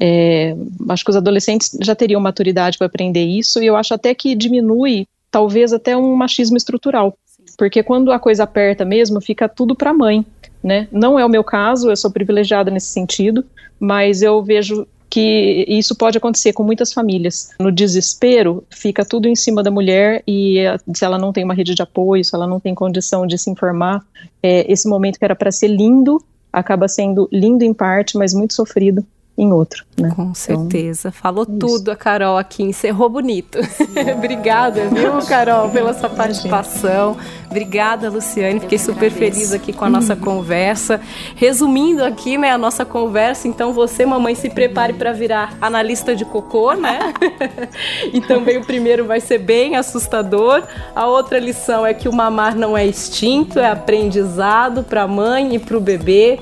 É, 0.00 0.56
acho 0.88 1.04
que 1.04 1.10
os 1.10 1.16
adolescentes 1.16 1.76
já 1.82 1.94
teriam 1.94 2.20
maturidade 2.20 2.78
para 2.78 2.86
aprender 2.86 3.22
isso, 3.22 3.62
e 3.62 3.66
eu 3.66 3.76
acho 3.76 3.92
até 3.92 4.14
que 4.14 4.34
diminui, 4.34 5.06
talvez, 5.30 5.74
até 5.74 5.94
um 5.94 6.16
machismo 6.16 6.56
estrutural. 6.56 7.16
Porque 7.58 7.82
quando 7.82 8.10
a 8.10 8.18
coisa 8.18 8.44
aperta 8.44 8.84
mesmo, 8.84 9.20
fica 9.20 9.46
tudo 9.48 9.74
para 9.74 9.90
a 9.90 9.94
mãe. 9.94 10.24
Né? 10.62 10.88
Não 10.90 11.18
é 11.18 11.24
o 11.24 11.28
meu 11.28 11.44
caso, 11.44 11.90
eu 11.90 11.96
sou 11.96 12.10
privilegiada 12.10 12.70
nesse 12.70 12.88
sentido, 12.88 13.44
mas 13.78 14.22
eu 14.22 14.42
vejo 14.42 14.86
que 15.08 15.64
isso 15.66 15.94
pode 15.94 16.16
acontecer 16.16 16.52
com 16.52 16.62
muitas 16.62 16.92
famílias. 16.92 17.50
No 17.58 17.72
desespero, 17.72 18.62
fica 18.70 19.04
tudo 19.04 19.26
em 19.26 19.34
cima 19.34 19.62
da 19.62 19.70
mulher 19.70 20.22
e 20.26 20.58
eh, 20.58 20.78
se 20.94 21.04
ela 21.04 21.18
não 21.18 21.32
tem 21.32 21.42
uma 21.42 21.54
rede 21.54 21.74
de 21.74 21.82
apoio, 21.82 22.24
se 22.24 22.34
ela 22.34 22.46
não 22.46 22.60
tem 22.60 22.74
condição 22.74 23.26
de 23.26 23.36
se 23.36 23.50
informar, 23.50 24.04
é, 24.40 24.70
esse 24.70 24.88
momento 24.88 25.18
que 25.18 25.24
era 25.24 25.34
para 25.34 25.50
ser 25.50 25.68
lindo 25.68 26.22
acaba 26.52 26.86
sendo 26.86 27.28
lindo 27.32 27.64
em 27.64 27.74
parte, 27.74 28.16
mas 28.16 28.32
muito 28.32 28.54
sofrido 28.54 29.04
em 29.36 29.52
outro. 29.52 29.84
Né? 29.98 30.10
Com 30.10 30.22
então, 30.22 30.34
certeza. 30.34 31.08
Então, 31.08 31.20
Falou 31.20 31.46
isso. 31.48 31.58
tudo 31.58 31.90
a 31.90 31.96
Carol 31.96 32.36
aqui, 32.36 32.62
encerrou 32.62 33.08
bonito. 33.08 33.58
Obrigada, 34.14 34.86
viu, 34.88 35.18
Carol, 35.26 35.70
pela 35.70 35.94
sua 35.94 36.10
participação. 36.10 37.16
Obrigada, 37.50 38.10
Luciane. 38.10 38.60
Fiquei 38.60 38.78
super 38.78 39.10
feliz 39.10 39.52
aqui 39.52 39.72
com 39.72 39.84
a 39.84 39.90
nossa 39.90 40.14
uhum. 40.14 40.20
conversa. 40.20 41.00
Resumindo 41.34 42.04
aqui, 42.04 42.36
né, 42.36 42.50
a 42.50 42.58
nossa 42.58 42.84
conversa, 42.84 43.48
então 43.48 43.72
você, 43.72 44.04
mamãe, 44.04 44.34
se 44.34 44.50
prepare 44.50 44.92
para 44.92 45.12
virar 45.12 45.56
analista 45.60 46.14
de 46.14 46.24
cocô, 46.24 46.74
né? 46.74 47.12
e 48.12 48.20
também 48.20 48.58
o 48.58 48.64
primeiro 48.64 49.04
vai 49.04 49.20
ser 49.20 49.38
bem 49.38 49.76
assustador. 49.76 50.62
A 50.94 51.06
outra 51.06 51.38
lição 51.38 51.86
é 51.86 51.94
que 51.94 52.08
o 52.08 52.12
mamar 52.12 52.54
não 52.54 52.76
é 52.76 52.86
extinto, 52.86 53.58
é 53.58 53.70
aprendizado 53.70 54.82
para 54.82 55.02
a 55.02 55.08
mãe 55.08 55.54
e 55.54 55.58
para 55.58 55.76
o 55.76 55.80
bebê 55.80 56.38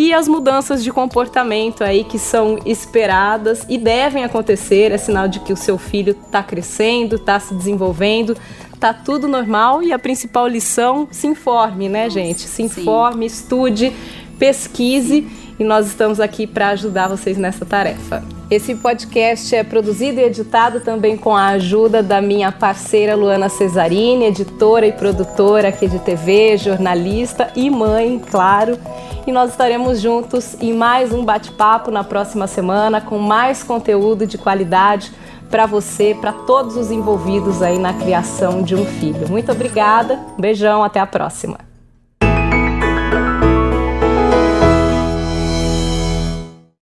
e 0.00 0.14
as 0.14 0.26
mudanças 0.26 0.82
de 0.82 0.90
comportamento 0.90 1.84
aí 1.84 2.04
que 2.04 2.18
são 2.18 2.58
esperadas 2.64 3.66
e 3.68 3.76
devem 3.76 4.24
acontecer, 4.24 4.92
é 4.92 4.96
sinal 4.96 5.28
de 5.28 5.40
que 5.40 5.52
o 5.52 5.56
seu 5.56 5.76
filho 5.76 6.16
está 6.24 6.42
crescendo, 6.42 7.16
está 7.16 7.38
se 7.38 7.52
desenvolvendo, 7.52 8.34
tá 8.78 8.94
tudo 8.94 9.28
normal 9.28 9.82
e 9.82 9.92
a 9.92 9.98
principal 9.98 10.48
lição, 10.48 11.06
se 11.10 11.26
informe, 11.26 11.90
né, 11.90 12.08
gente? 12.08 12.48
Se 12.48 12.62
informe, 12.62 13.28
Sim. 13.28 13.36
estude, 13.36 13.92
pesquise 14.38 15.28
e 15.58 15.64
nós 15.64 15.88
estamos 15.88 16.18
aqui 16.18 16.46
para 16.46 16.68
ajudar 16.68 17.08
vocês 17.08 17.36
nessa 17.36 17.66
tarefa. 17.66 18.24
Esse 18.50 18.74
podcast 18.76 19.54
é 19.54 19.62
produzido 19.62 20.18
e 20.18 20.24
editado 20.24 20.80
também 20.80 21.14
com 21.14 21.36
a 21.36 21.48
ajuda 21.48 22.02
da 22.02 22.22
minha 22.22 22.50
parceira 22.50 23.14
Luana 23.14 23.50
Cesarini, 23.50 24.24
editora 24.24 24.86
e 24.86 24.92
produtora 24.92 25.68
aqui 25.68 25.86
de 25.86 25.98
TV, 25.98 26.56
jornalista 26.56 27.50
e 27.54 27.68
mãe, 27.68 28.18
claro. 28.30 28.78
E 29.26 29.32
nós 29.32 29.50
estaremos 29.50 30.00
juntos 30.00 30.56
em 30.60 30.72
mais 30.72 31.12
um 31.12 31.24
bate-papo 31.24 31.90
na 31.90 32.02
próxima 32.02 32.46
semana 32.46 33.00
com 33.00 33.18
mais 33.18 33.62
conteúdo 33.62 34.26
de 34.26 34.38
qualidade 34.38 35.12
para 35.50 35.66
você, 35.66 36.16
para 36.18 36.32
todos 36.32 36.76
os 36.76 36.90
envolvidos 36.90 37.60
aí 37.60 37.78
na 37.78 37.92
criação 37.92 38.62
de 38.62 38.74
um 38.74 38.84
filho. 38.84 39.28
Muito 39.28 39.52
obrigada, 39.52 40.18
um 40.38 40.40
beijão, 40.40 40.82
até 40.82 41.00
a 41.00 41.06
próxima. 41.06 41.69